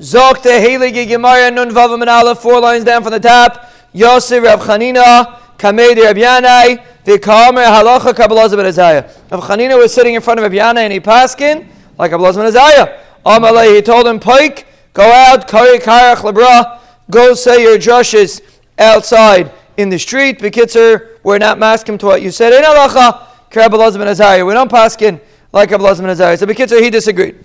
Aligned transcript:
Zokte 0.00 0.60
Heilige 0.60 1.06
Gemara 1.06 1.50
Nun 1.50 1.70
Vavam 1.70 2.00
and 2.00 2.10
Aleph, 2.10 2.40
four 2.40 2.60
lines 2.60 2.84
down 2.84 3.02
from 3.02 3.12
the 3.12 3.20
top. 3.20 3.70
Yosef 3.92 4.42
Rav 4.42 4.60
Chanina, 4.60 5.38
Kamedi 5.56 6.02
Rab 6.02 6.16
Yanai, 6.16 6.84
the 7.04 7.12
Kamer 7.12 7.64
Halacha 7.64 8.12
Kabbalazah 8.12 8.56
Ben 8.56 8.66
Azariah. 8.66 9.08
Rav 9.30 9.40
Chanina 9.42 9.78
was 9.78 9.94
sitting 9.94 10.14
in 10.14 10.20
front 10.20 10.40
of 10.40 10.42
Rab 10.42 10.52
Yanai 10.52 10.78
and 10.78 10.92
he 10.92 10.98
paskin 10.98 11.68
like 11.96 12.10
Kabbalazah 12.10 12.36
Ben 12.36 12.46
Azariah. 12.46 13.00
Amalei, 13.24 13.76
he 13.76 13.82
told 13.82 14.06
him, 14.08 14.18
Pike, 14.18 14.66
go 14.92 15.04
out, 15.04 15.46
Kari 15.46 15.78
Karach 15.78 16.16
Labra, 16.16 16.80
go 17.08 17.34
say 17.34 17.62
your 17.62 17.78
drushes 17.78 18.40
outside 18.78 19.52
in 19.76 19.90
the 19.90 19.98
street. 19.98 20.40
Bekitzer, 20.40 21.18
we're 21.22 21.38
not 21.38 21.60
masking 21.60 21.98
to 21.98 22.06
what 22.06 22.20
you 22.20 22.32
said. 22.32 22.52
In 22.52 22.64
halacha, 22.64 23.28
Kabbalazah 23.48 23.98
Ben 23.98 24.08
Azariah. 24.08 24.44
We 24.44 24.54
don't 24.54 24.70
paskin 24.70 25.20
like 25.52 25.70
Kabbalazah 25.70 26.00
Ben 26.00 26.10
Azariah. 26.10 26.36
So 26.36 26.46
Bekitzer, 26.46 26.82
he 26.82 26.90
disagreed. 26.90 27.36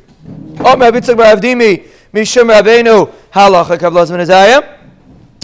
Omer 0.60 0.92
Bitzak 0.92 1.16
Baravdimi, 1.16 1.88
Mishum 2.14 2.50
Rabbeinu, 2.50 3.14
halacha 3.32 3.78
Kabbalazah 3.78 4.10
Ben 4.10 4.22
Azariah. 4.22 4.64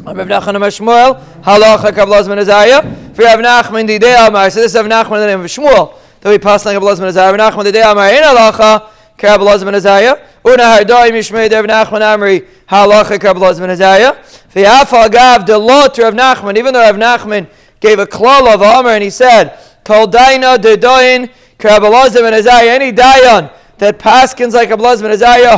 Rav 0.04 0.16
Nachman 0.16 0.56
Amar 0.56 0.70
Shmuel, 0.70 1.24
halacha 1.44 1.92
Kabbalaz 1.92 2.28
Ben 2.28 2.40
Azariah. 2.40 2.82
For 3.14 3.22
Rav 3.22 3.40
Nachman 3.40 3.86
the 3.86 4.00
day 4.00 4.16
Amar, 4.18 4.50
so 4.50 4.62
this 4.62 4.74
is 4.74 4.76
Rav 4.76 4.88
Nachman 4.88 5.20
the 5.20 5.28
name 5.28 5.42
of 5.42 5.46
Shmuel. 5.46 5.94
That 6.22 6.32
we 6.32 6.40
pass 6.40 6.66
like 6.66 6.76
Kabbalaz 6.76 6.98
Ben 6.98 7.10
Azariah. 7.10 7.38
Rav 7.38 7.54
Nachman 7.54 7.66
the 7.66 7.72
day 7.72 7.84
Amar 7.84 8.10
in 8.10 8.24
halacha 8.24 8.90
Kabbalaz 9.16 9.64
Ben 9.64 9.76
Azariah. 9.76 10.16
Una 10.44 10.64
Hardai 10.64 11.12
Mishmei 11.12 11.52
Rav 11.52 11.66
Nachman 11.66 12.02
Amri 12.02 12.48
halacha 12.68 13.20
Kabbalaz 13.20 13.60
Ben 13.60 13.70
Azariah. 13.70 14.16
For 14.24 14.60
Yafal 14.60 15.12
Gav 15.12 15.46
the 15.46 15.60
law 15.60 15.86
to 15.86 16.02
Rav 16.02 16.16
Nachman, 16.16 16.58
even 16.58 16.74
though 16.74 16.82
Rav 16.82 16.96
Nachman 16.96 17.48
gave 17.80 18.00
a 18.00 18.08
klal 18.08 18.52
of 18.52 18.62
Amar 18.62 18.94
and 18.94 19.04
he 19.04 19.12
said, 19.12 19.60
Kol 19.84 20.08
Daina 20.08 20.60
de 20.60 20.78
Doin 20.78 21.30
Kabbalaz 21.60 22.16
Ben 22.16 22.34
Azariah. 22.34 22.72
Any 22.72 22.92
Dayan 22.92 23.52
that 23.78 24.00
paskins 24.00 24.54
like 24.54 24.70
Kabbalaz 24.70 25.04
Ben 25.04 25.12
Azariah, 25.12 25.56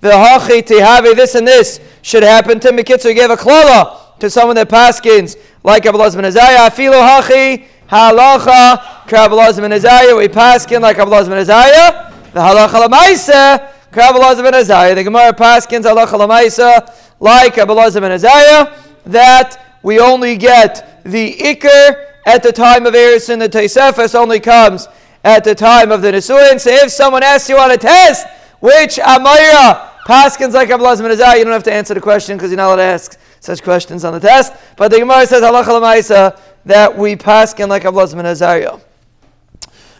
the 0.00 0.10
hachi 0.10 0.62
tihavi, 0.62 1.16
this 1.16 1.34
and 1.34 1.46
this 1.46 1.80
should 2.02 2.22
happen 2.22 2.60
to 2.60 2.68
Mekitzer. 2.68 3.14
gave 3.14 3.30
a 3.30 3.36
klala 3.36 4.18
to 4.18 4.30
someone 4.30 4.56
that 4.56 4.68
paskins 4.68 5.36
like 5.64 5.84
Abelaz 5.84 6.14
ben 6.14 6.24
Azariah. 6.24 6.70
Afilu 6.70 6.92
hachi 6.92 7.66
halacha 7.88 8.78
Kabbalaz 9.06 9.60
ben 9.60 9.72
Azariah. 9.72 10.16
We 10.16 10.28
paskin 10.28 10.80
like 10.80 10.96
Abelaz 10.96 11.28
ben 11.28 11.38
Azariah. 11.38 12.12
The 12.32 12.40
halacha 12.40 12.86
lamaisa 12.86 13.72
Kabbalaz 13.92 14.42
ben 14.42 14.54
Azariah. 14.54 14.94
The 14.94 15.04
Gemara 15.04 15.32
paskins 15.32 15.84
halacha 15.84 16.18
lamaisa 16.18 16.94
like 17.18 17.54
Abelaz 17.54 18.00
ben 18.00 18.12
Azariah. 18.12 18.76
That 19.06 19.78
we 19.82 19.98
only 19.98 20.36
get 20.36 21.02
the 21.04 21.34
ikr 21.34 22.06
at 22.26 22.42
the 22.42 22.52
time 22.52 22.86
of 22.86 22.94
Erison. 22.94 23.38
The 23.38 23.48
Taisefes 23.48 24.14
only 24.14 24.38
comes 24.38 24.86
at 25.24 25.42
the 25.42 25.54
time 25.54 25.90
of 25.90 26.02
the 26.02 26.12
Nisuin. 26.12 26.60
So 26.60 26.70
if 26.70 26.90
someone 26.92 27.22
asks 27.22 27.48
you 27.48 27.58
on 27.58 27.70
a 27.70 27.76
test, 27.76 28.26
which 28.60 28.96
Amaya 28.96 29.88
Paskins 30.08 30.54
like 30.54 30.70
Abelaz 30.70 31.02
ben 31.02 31.10
You 31.10 31.44
don't 31.44 31.52
have 31.52 31.62
to 31.64 31.72
answer 31.72 31.92
the 31.92 32.00
question 32.00 32.38
because 32.38 32.50
you're 32.50 32.56
not 32.56 32.68
allowed 32.68 32.76
to 32.76 32.82
ask 32.82 33.18
such 33.40 33.62
questions 33.62 34.06
on 34.06 34.14
the 34.14 34.20
test. 34.20 34.54
But 34.76 34.90
the 34.90 34.98
Gemara 35.00 35.26
says 35.26 35.42
halacha 35.42 35.64
lemaisa 35.64 36.40
that 36.64 36.96
we 36.96 37.14
paskin 37.14 37.68
like 37.68 37.82
Abelaz 37.82 38.14
ben 38.14 38.24
Azariah. 38.24 38.80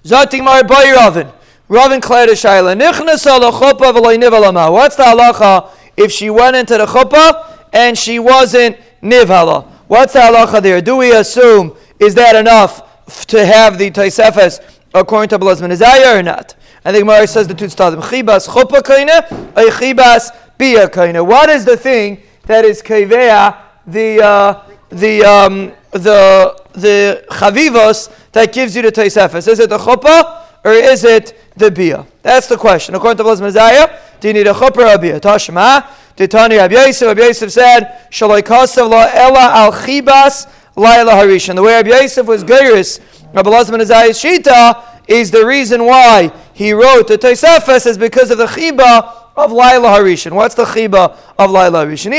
Zoting 0.04 0.44
mar 0.44 0.64
boy 0.64 0.94
Ravin. 0.94 1.30
Ravin 1.68 2.00
cleared 2.00 2.30
a 2.30 2.32
shaila. 2.32 2.80
Nichnas 2.80 3.26
ala 3.26 3.52
chuppah 3.52 3.92
v'loy 3.92 4.18
nivalama. 4.18 4.72
What's 4.72 4.96
the 4.96 5.02
halacha 5.02 5.70
if 5.98 6.10
she 6.10 6.30
went 6.30 6.56
into 6.56 6.78
the 6.78 6.86
chuppah 6.86 7.66
and 7.74 7.96
she 7.98 8.18
wasn't 8.18 8.78
nivala? 9.02 9.66
What's 9.88 10.14
the 10.14 10.20
halacha 10.20 10.62
there? 10.62 10.80
Do 10.80 10.96
we 10.96 11.12
assume 11.12 11.76
is 12.00 12.14
that 12.14 12.34
enough 12.34 13.06
to 13.26 13.44
have 13.44 13.76
the 13.76 13.90
taisefes 13.90 14.60
according 14.94 15.28
to 15.28 15.38
Abelaz 15.38 15.60
ben 15.60 15.70
Azariah 15.70 16.18
or 16.18 16.22
not? 16.22 16.54
And 16.84 16.94
the 16.94 17.00
Gemara 17.00 17.26
says 17.26 17.48
the 17.48 17.54
two 17.54 17.66
stadim. 17.66 18.00
Chibas 18.02 18.48
chuppah 18.48 18.82
kaina, 18.82 19.30
a 19.56 19.70
chibas 19.70 20.30
bia 20.56 20.88
kaina. 20.88 21.26
What 21.26 21.50
is 21.50 21.64
the 21.64 21.76
thing 21.76 22.22
that 22.46 22.64
is 22.64 22.82
kavea 22.82 23.56
the 23.86 24.22
uh, 24.22 24.62
the 24.90 25.24
um, 25.24 25.72
the 25.90 26.62
the 26.72 27.24
chavivos 27.30 28.10
that 28.32 28.52
gives 28.52 28.76
you 28.76 28.82
the 28.82 28.92
taisefes? 28.92 29.48
Is 29.48 29.58
it 29.58 29.70
the 29.70 29.78
chuppah 29.78 30.44
or 30.64 30.72
is 30.72 31.04
it 31.04 31.38
the 31.56 31.70
bia? 31.70 32.06
That's 32.22 32.46
the 32.46 32.56
question. 32.56 32.94
According 32.94 33.18
to 33.18 33.24
Blaz 33.24 33.40
Messiah, 33.40 33.98
do 34.20 34.28
you 34.28 34.34
need 34.34 34.46
a 34.46 34.52
chuppah 34.52 34.90
or 34.90 34.94
a 34.94 34.98
bia? 34.98 35.20
Tashma. 35.20 35.86
Titani 36.18 36.58
Rabbi 36.58 36.74
Yosef. 36.74 37.06
Rabbi 37.06 37.20
Yosef 37.22 37.52
said, 37.52 38.08
"Shaloi 38.10 38.42
kasav 38.42 38.90
la 38.90 39.08
ela 39.12 39.52
al 39.54 39.72
chibas 39.72 40.48
laila 40.74 41.12
harishan." 41.12 41.54
The 41.54 41.62
way 41.62 41.74
Rabbi 41.74 41.90
Yosef 41.90 42.26
was 42.26 42.42
geiris, 42.42 42.98
Rabbi 43.32 43.48
Blaz 43.48 43.70
Messiah's 43.70 44.18
shita 44.18 44.82
is 45.06 45.30
the 45.30 45.46
reason 45.46 45.84
why 45.84 46.32
he 46.58 46.72
wrote 46.72 47.06
the 47.06 47.16
Tosefes 47.16 47.86
is 47.86 47.96
because 47.96 48.32
of 48.32 48.38
the 48.38 48.46
chiba 48.46 49.14
of 49.36 49.52
Laila 49.52 49.90
Harishan. 49.90 50.32
What's 50.32 50.56
the 50.56 50.64
chiba 50.64 51.16
of 51.38 51.52
Laila 51.52 51.86
Harishan? 51.86 52.10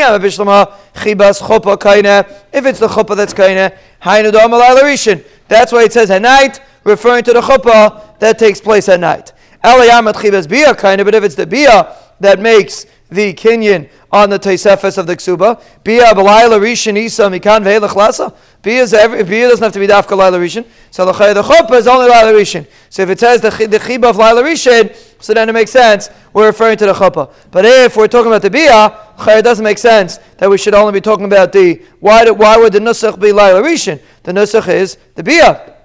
Ah, 0.47 0.79
chibas 0.93 1.41
chopa. 1.41 2.45
If 2.53 2.65
it's 2.65 2.79
the 2.79 2.87
chopa 2.87 3.17
that's 3.17 3.33
kaina, 3.33 3.77
hainu 4.01 4.31
dama 4.31 4.55
Laila 4.55 4.83
Harishan. 4.83 5.25
That's 5.49 5.73
why 5.73 5.83
it 5.83 5.91
says 5.91 6.09
at 6.09 6.21
night, 6.21 6.61
referring 6.85 7.25
to 7.25 7.33
the 7.33 7.41
chopa 7.41 8.17
that 8.19 8.39
takes 8.39 8.61
place 8.61 8.87
at 8.87 9.01
night. 9.01 9.33
Elayamat 9.61 10.13
chibas 10.13 10.47
bia 10.47 10.73
kaina. 10.73 11.03
But 11.03 11.15
if 11.15 11.25
it's 11.25 11.35
the 11.35 11.45
bia 11.45 11.93
that 12.21 12.39
makes 12.39 12.85
the 13.09 13.33
kinyan 13.33 13.89
on 14.11 14.29
the 14.29 14.39
Tosefes 14.39 14.97
of 14.97 15.07
the 15.07 15.15
Ksuba. 15.15 15.61
Bia 15.83 16.05
b'layla 16.13 16.59
rishon 16.59 16.97
isa 16.97 17.23
mikan 17.23 17.63
ve'elach 17.63 17.95
lasa. 17.95 18.33
Bia 18.61 18.81
doesn't 18.81 19.63
have 19.63 19.73
to 19.73 19.79
be 19.79 19.87
dafka 19.87 20.15
layla 20.15 20.39
rishon. 20.39 20.65
So 20.91 21.05
the 21.05 21.11
the 21.33 21.41
chuppah 21.41 21.77
is 21.77 21.87
only 21.87 22.09
layla 22.09 22.33
rishon. 22.33 22.67
So 22.89 23.03
if 23.03 23.09
it 23.09 23.19
says 23.19 23.41
the 23.41 23.49
the 23.49 23.79
chiba 23.79 24.09
of 24.09 24.17
layla 24.17 24.43
rishon, 24.43 24.95
so 25.21 25.33
then 25.33 25.49
it 25.49 25.53
makes 25.53 25.71
sense 25.71 26.09
we're 26.33 26.47
referring 26.47 26.77
to 26.77 26.85
the 26.85 26.93
chuppah. 26.93 27.33
But 27.51 27.65
if 27.65 27.97
we're 27.97 28.07
talking 28.07 28.31
about 28.31 28.41
the 28.41 28.49
bia, 28.49 28.95
it 29.19 29.43
doesn't 29.43 29.63
make 29.63 29.77
sense 29.77 30.17
that 30.37 30.49
we 30.49 30.57
should 30.57 30.73
only 30.73 30.93
be 30.93 31.01
talking 31.01 31.25
about 31.25 31.51
the 31.51 31.81
why. 31.99 32.29
Why 32.29 32.57
would 32.57 32.73
the 32.73 32.79
nusach 32.79 33.19
be 33.19 33.29
layla 33.29 33.63
rishon? 33.63 33.99
The 34.23 34.31
nusach 34.31 34.67
is 34.67 34.97
the 35.15 35.23
bia. 35.23 35.78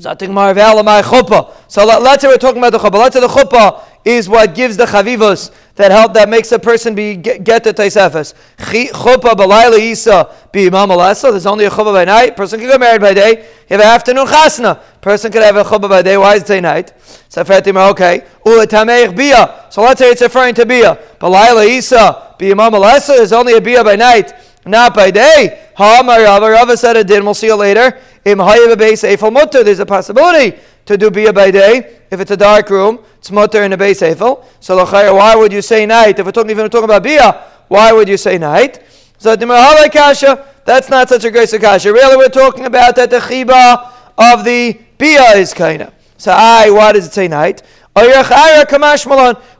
So 0.00 1.84
let's 1.84 2.22
say 2.22 2.28
we're 2.28 2.36
talking 2.36 2.58
about 2.58 2.72
the 2.72 2.78
chuppah. 2.78 2.98
Let's 2.98 3.14
say 3.14 3.20
the 3.20 3.26
chuppah 3.26 3.84
is 4.04 4.28
what 4.28 4.54
gives 4.54 4.76
the 4.76 4.84
chavivos 4.84 5.50
that 5.74 5.90
help 5.90 6.14
that 6.14 6.28
makes 6.28 6.52
a 6.52 6.58
person 6.58 6.94
be 6.94 7.16
get, 7.16 7.42
get 7.42 7.64
the 7.64 7.74
taisefes. 7.74 8.34
Chuppah 8.58 9.34
b'layla 9.34 9.78
isa 9.78 10.32
b'imam 10.52 10.88
alasa. 10.88 11.30
There's 11.30 11.46
only 11.46 11.64
a 11.64 11.70
chuppah 11.70 11.92
by 11.92 12.04
night. 12.04 12.36
Person 12.36 12.60
can 12.60 12.68
get 12.68 12.78
married 12.80 13.00
by 13.00 13.12
day. 13.12 13.38
You 13.68 13.76
have 13.76 13.80
an 13.80 13.86
afternoon 13.86 14.26
chasna. 14.26 14.80
Person 15.00 15.32
could 15.32 15.42
have 15.42 15.56
a 15.56 15.64
chuppah 15.64 15.88
by 15.88 16.02
day. 16.02 16.16
Why 16.16 16.36
is 16.36 16.42
it 16.42 16.46
say 16.46 16.60
night? 16.60 16.92
So 17.28 17.42
okay. 17.42 18.24
Ulatamech 18.46 19.16
bia. 19.16 19.66
So 19.70 19.82
let's 19.82 19.98
say 19.98 20.10
it's 20.10 20.22
referring 20.22 20.54
to 20.54 20.66
bia. 20.66 20.98
B'layla 21.20 21.66
isa 21.68 22.34
b'imam 22.38 22.72
alasa. 22.72 23.16
There's 23.16 23.32
only 23.32 23.54
a 23.54 23.60
bia 23.60 23.82
by 23.82 23.96
night, 23.96 24.32
not 24.70 24.94
by 24.94 25.10
day. 25.10 25.68
Ha'amar 25.76 26.22
Rava 26.22 26.76
said 26.76 26.96
it 26.96 27.06
did. 27.06 27.22
We'll 27.22 27.34
see 27.34 27.46
you 27.46 27.56
later. 27.56 27.98
Im 28.24 28.38
mutter. 28.38 29.64
There's 29.64 29.80
a 29.80 29.86
possibility 29.86 30.58
to 30.86 30.96
do 30.96 31.10
bia 31.10 31.32
by 31.32 31.50
day 31.50 32.00
if 32.10 32.20
it's 32.20 32.30
a 32.30 32.36
dark 32.36 32.70
room. 32.70 33.00
It's 33.18 33.30
mutter 33.30 33.62
in 33.62 33.72
a 33.72 33.76
base 33.76 34.02
eiffel. 34.02 34.46
So 34.60 34.76
why 34.84 35.34
would 35.36 35.52
you 35.52 35.62
say 35.62 35.86
night? 35.86 36.18
If 36.18 36.26
we're 36.26 36.32
talking, 36.32 36.50
even 36.50 36.68
talking 36.70 36.84
about 36.84 37.02
bia, 37.02 37.44
why 37.68 37.92
would 37.92 38.08
you 38.08 38.16
say 38.16 38.38
night? 38.38 38.82
So 39.18 39.34
the 39.34 39.90
kasha, 39.92 40.46
that's 40.64 40.88
not 40.88 41.08
such 41.08 41.24
a 41.24 41.30
great 41.30 41.50
kasha. 41.50 41.92
Really, 41.92 42.16
we're 42.16 42.28
talking 42.28 42.66
about 42.66 42.96
that 42.96 43.10
the 43.10 43.18
chiba 43.18 43.92
of 44.16 44.44
the 44.44 44.78
bia 44.96 45.36
is 45.36 45.52
kind 45.52 45.92
So 46.16 46.32
I, 46.32 46.70
why 46.70 46.92
does 46.92 47.06
it 47.06 47.12
say 47.12 47.28
night? 47.28 47.62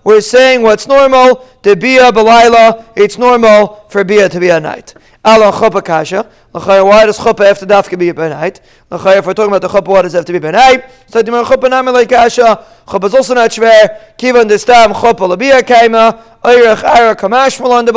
We're 0.05 0.21
saying 0.21 0.63
what's 0.63 0.87
normal, 0.87 1.45
the 1.63 1.75
bia 1.75 2.13
balayla, 2.13 2.85
it's 2.97 3.19
normal 3.19 3.85
for 3.89 4.05
bia 4.05 4.29
to 4.29 4.39
be 4.39 4.49
a 4.51 4.61
night. 4.61 4.95
Allah 5.25 5.51
chuppah 5.51 5.85
kasha. 5.85 6.31
Why 6.53 7.05
does 7.07 7.19
chuppah 7.19 7.47
have 7.47 7.59
to 7.59 7.67
dafka 7.67 7.99
be 7.99 8.13
by 8.13 8.29
night? 8.29 8.61
If 8.91 9.27
we're 9.27 9.35
talking 9.35 9.53
about 9.53 9.63
the 9.63 9.69
chuppah, 9.69 9.89
why 9.89 10.03
does 10.03 10.15
it 10.15 10.19
have 10.19 10.27
to 10.27 10.33
be 10.33 10.39
by 10.39 10.53
night? 10.53 10.85
So 11.09 11.21
the 11.21 11.31
chuppah 11.31 11.69
nami 11.69 11.91
like 11.91 12.09
kasha. 12.09 12.65
Chuppah 12.87 13.05
is 13.07 13.15
also 13.15 13.35
not 13.35 13.51
shver. 13.51 14.17
Kivan 14.17 14.49
the 14.49 14.59
stam 14.59 14.93
chuppah 14.93 15.29
labia 15.29 15.61
kaima. 15.63 16.23
Kamash 17.17 17.61
malon 17.61 17.85
de. 17.85 17.93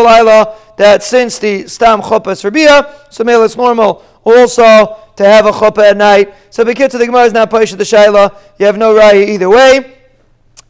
That 0.77 1.03
since 1.03 1.37
the 1.37 1.67
stam 1.67 2.01
chuppah 2.01 2.31
is 2.31 2.41
for 2.41 2.49
bia, 2.51 2.91
so 3.11 3.23
maybe 3.23 3.43
it's 3.43 3.55
normal 3.55 4.03
also 4.23 4.97
to 5.15 5.23
have 5.23 5.45
a 5.45 5.51
chuppah 5.51 5.91
at 5.91 5.97
night. 5.97 6.33
So 6.49 6.65
because 6.65 6.91
the 6.93 7.05
Gemara 7.05 7.25
is 7.25 7.33
not 7.33 7.51
paisha 7.51 7.77
the 7.77 7.83
shaila, 7.83 8.35
you 8.57 8.65
have 8.65 8.77
no 8.77 8.95
raya 8.95 9.25
either 9.27 9.49
way. 9.49 9.99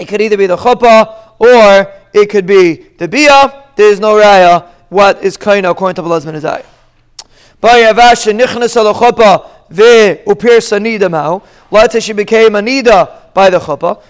It 0.02 0.08
could 0.08 0.20
either 0.20 0.36
be 0.36 0.48
the 0.48 0.58
chuppah 0.58 1.16
or 1.38 1.94
it 2.12 2.28
could 2.28 2.48
be 2.48 2.74
the 2.98 3.08
bia. 3.08 3.66
There 3.76 3.92
is 3.92 4.00
no 4.00 4.16
raya 4.16 4.66
what 4.90 5.24
is 5.24 5.38
kaina 5.38 5.70
according 5.70 5.94
to 5.96 6.02
Balaz 6.02 6.26
ben 6.26 6.34
Azai. 6.34 6.66
Let's 11.72 11.94
say 11.94 12.00
she 12.00 12.14
became 12.14 12.56
a 12.56 12.62
nida 12.62 13.34
by 13.36 13.52
the 13.52 13.60
chuppah. 13.60 14.02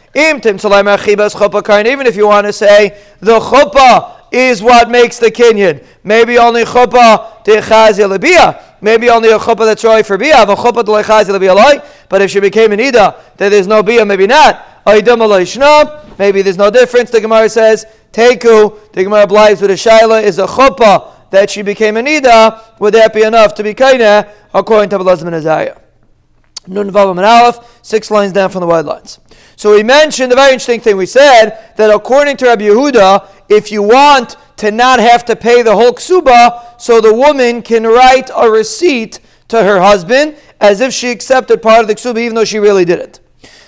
Even 1.86 2.08
if 2.08 2.16
you 2.16 2.28
want 2.28 2.48
to 2.48 2.54
say 2.54 2.98
the 3.20 3.40
chuppah 3.40 4.22
is 4.32 4.64
what 4.64 4.90
makes 4.90 5.20
the 5.20 5.30
kinyan. 5.30 5.86
Maybe 6.06 6.38
only 6.38 6.64
chuppah 6.64 7.44
de 7.44 7.60
chazia 7.60 8.18
lebia. 8.18 8.64
Maybe 8.80 9.10
only 9.10 9.30
a 9.30 9.38
chuppah 9.38 9.66
that's 9.66 9.84
right 9.84 10.06
for 10.06 10.18
bia. 10.18 10.44
A 10.44 10.46
chuppah 10.46 11.04
chazia 11.04 11.38
lebia 11.38 11.54
loy. 11.54 11.84
But 12.08 12.22
if 12.22 12.32
she 12.32 12.40
became 12.40 12.72
a 12.72 12.78
nida, 12.78 13.18
then 13.36 13.52
there's 13.52 13.68
no 13.68 13.84
bia. 13.84 14.06
Maybe 14.06 14.26
not. 14.26 14.70
Maybe 14.86 16.42
there's 16.42 16.58
no 16.58 16.72
difference. 16.72 17.10
The 17.10 17.22
Gemara 17.22 17.50
says, 17.50 17.86
Teku, 18.12 18.92
the 18.92 19.04
Gemara 19.04 19.24
obliges 19.24 19.62
with 19.62 19.72
a 19.72 19.76
Shaila, 19.76 20.24
is 20.24 20.40
a 20.40 20.48
chuppah 20.48 21.30
that 21.32 21.50
she 21.50 21.62
became 21.62 21.98
a 21.98 22.02
Nida. 22.02 22.80
Would 22.80 22.94
that 22.94 23.14
be 23.14 23.24
enough 23.24 23.54
to 23.56 23.64
be 23.64 23.74
Kainah, 23.74 24.30
according 24.54 24.90
to 24.90 25.00
Abelazim 25.00 25.28
and 25.28 25.36
Azariah? 25.36 25.78
Nun 26.68 26.92
Vavam 26.92 27.18
and 27.18 27.26
Aleph, 27.26 27.80
six 27.82 28.12
lines 28.12 28.34
down 28.34 28.50
from 28.50 28.62
the 28.62 28.68
wide 28.68 28.86
lines. 28.86 29.20
So 29.56 29.74
we 29.74 29.84
mentioned 29.84 30.32
a 30.32 30.36
very 30.36 30.54
interesting 30.54 30.80
thing. 30.80 30.98
We 30.98 31.06
said 31.06 31.74
that 31.78 31.90
according 31.90 32.38
to 32.38 32.48
Rabbi 32.48 32.66
Yehuda, 32.66 33.28
if 33.50 33.72
you 33.72 33.82
want 33.82 34.36
to 34.58 34.70
not 34.70 35.00
have 35.00 35.26
to 35.26 35.36
pay 35.36 35.64
the 35.64 35.76
whole 35.76 35.92
ksuba, 35.92 36.80
so 36.80 37.02
the 37.02 37.14
woman 37.14 37.62
can 37.62 37.84
write 37.84 38.30
a 38.36 38.50
receipt 38.50 39.20
to 39.48 39.64
her 39.64 39.80
husband 39.80 40.36
as 40.60 40.82
if 40.82 40.94
she 40.94 41.10
accepted 41.10 41.62
part 41.62 41.82
of 41.82 41.88
the 41.88 41.96
ksuba, 41.96 42.20
even 42.20 42.36
though 42.36 42.46
she 42.46 42.60
really 42.60 42.86
didn't. 42.86 43.21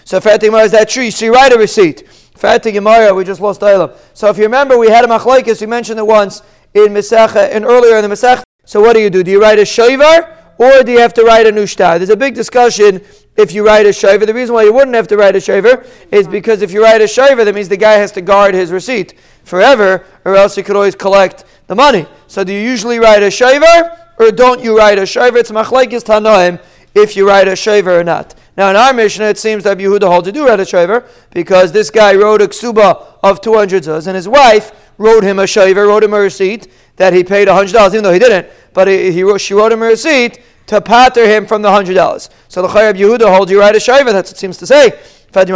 So 0.05 0.19
Fatima 0.19 0.57
is 0.59 0.71
that 0.71 0.89
true? 0.89 1.03
You 1.03 1.33
write 1.33 1.53
a 1.53 1.57
receipt. 1.57 2.07
Fatima 2.35 3.13
we 3.13 3.23
just 3.23 3.41
lost 3.41 3.61
Ilam. 3.61 3.95
So 4.13 4.29
if 4.29 4.37
you 4.37 4.43
remember, 4.43 4.77
we 4.77 4.89
had 4.89 5.05
a 5.05 5.07
machlaikis. 5.07 5.61
We 5.61 5.67
mentioned 5.67 5.99
it 5.99 6.07
once 6.07 6.41
in 6.73 6.87
Mesach, 6.87 7.35
and 7.35 7.65
earlier 7.65 7.97
in 7.97 8.07
the 8.07 8.13
Mesach. 8.13 8.43
So 8.65 8.81
what 8.81 8.93
do 8.93 8.99
you 8.99 9.09
do? 9.09 9.23
Do 9.23 9.31
you 9.31 9.41
write 9.41 9.59
a 9.59 9.63
shavar? 9.63 10.33
or 10.57 10.83
do 10.83 10.91
you 10.91 10.99
have 10.99 11.13
to 11.15 11.23
write 11.23 11.47
a 11.47 11.51
new? 11.51 11.65
There's 11.65 12.09
a 12.09 12.17
big 12.17 12.35
discussion 12.35 13.01
if 13.35 13.51
you 13.53 13.65
write 13.65 13.85
a 13.85 13.93
shaver. 13.93 14.25
The 14.25 14.33
reason 14.33 14.53
why 14.53 14.63
you 14.63 14.73
wouldn't 14.73 14.95
have 14.95 15.07
to 15.07 15.17
write 15.17 15.35
a 15.35 15.39
shaver 15.39 15.85
is 16.11 16.27
because 16.27 16.61
if 16.61 16.71
you 16.71 16.83
write 16.83 17.01
a 17.01 17.07
shaver, 17.07 17.43
that 17.43 17.55
means 17.55 17.69
the 17.69 17.77
guy 17.77 17.93
has 17.93 18.11
to 18.13 18.21
guard 18.21 18.53
his 18.53 18.71
receipt 18.71 19.19
forever, 19.43 20.05
or 20.25 20.35
else 20.35 20.55
he 20.55 20.63
could 20.63 20.75
always 20.75 20.95
collect 20.95 21.45
the 21.67 21.75
money. 21.75 22.05
So 22.27 22.43
do 22.43 22.53
you 22.53 22.59
usually 22.59 22.99
write 22.99 23.23
a 23.23 23.31
shaver, 23.31 23.97
or 24.19 24.31
don't 24.31 24.63
you 24.63 24.77
write 24.77 24.99
a 24.99 25.05
shaver? 25.05 25.37
It's 25.37 25.51
machlaikis 25.51 26.03
tanoim 26.03 26.61
if 26.93 27.15
you 27.15 27.27
write 27.27 27.47
a 27.47 27.55
shaver 27.55 27.99
or 27.99 28.03
not. 28.03 28.35
Now 28.55 28.69
in 28.69 28.75
our 28.75 28.93
Mishnah, 28.93 29.25
it 29.25 29.37
seems 29.37 29.63
that 29.63 29.77
Yehuda 29.77 30.07
holds 30.07 30.27
to 30.27 30.31
do 30.31 30.47
a 30.47 30.65
shaver 30.65 31.05
because 31.31 31.71
this 31.71 31.89
guy 31.89 32.13
wrote 32.15 32.41
a 32.41 32.47
ksuba 32.47 33.17
of 33.23 33.41
200 33.41 33.83
zuz, 33.83 34.05
and 34.07 34.15
his 34.15 34.27
wife 34.27 34.71
wrote 34.97 35.23
him 35.23 35.39
a 35.39 35.47
shaver, 35.47 35.87
wrote 35.87 36.03
him 36.03 36.13
a 36.13 36.19
receipt 36.19 36.67
that 36.97 37.13
he 37.13 37.23
paid 37.23 37.47
$100, 37.47 37.89
even 37.89 38.03
though 38.03 38.13
he 38.13 38.19
didn't, 38.19 38.47
but 38.73 38.87
he, 38.87 39.11
he 39.11 39.23
wrote, 39.23 39.41
she 39.41 39.55
wrote 39.55 39.71
him 39.71 39.81
a 39.81 39.87
receipt 39.87 40.39
to 40.67 40.79
pater 40.79 41.25
him 41.25 41.45
from 41.45 41.61
the 41.61 41.71
hundred 41.71 41.95
dollars. 41.95 42.29
So 42.47 42.61
the 42.61 42.67
Chayyab 42.67 42.93
Yehuda 42.93 43.35
holds 43.35 43.51
you 43.51 43.59
write 43.59 43.75
a 43.75 43.79
shaver. 43.79 44.13
That's 44.13 44.31
what 44.31 44.37
it 44.37 44.39
seems 44.39 44.57
to 44.57 44.67
say. 44.67 44.91
Hold 45.35 45.49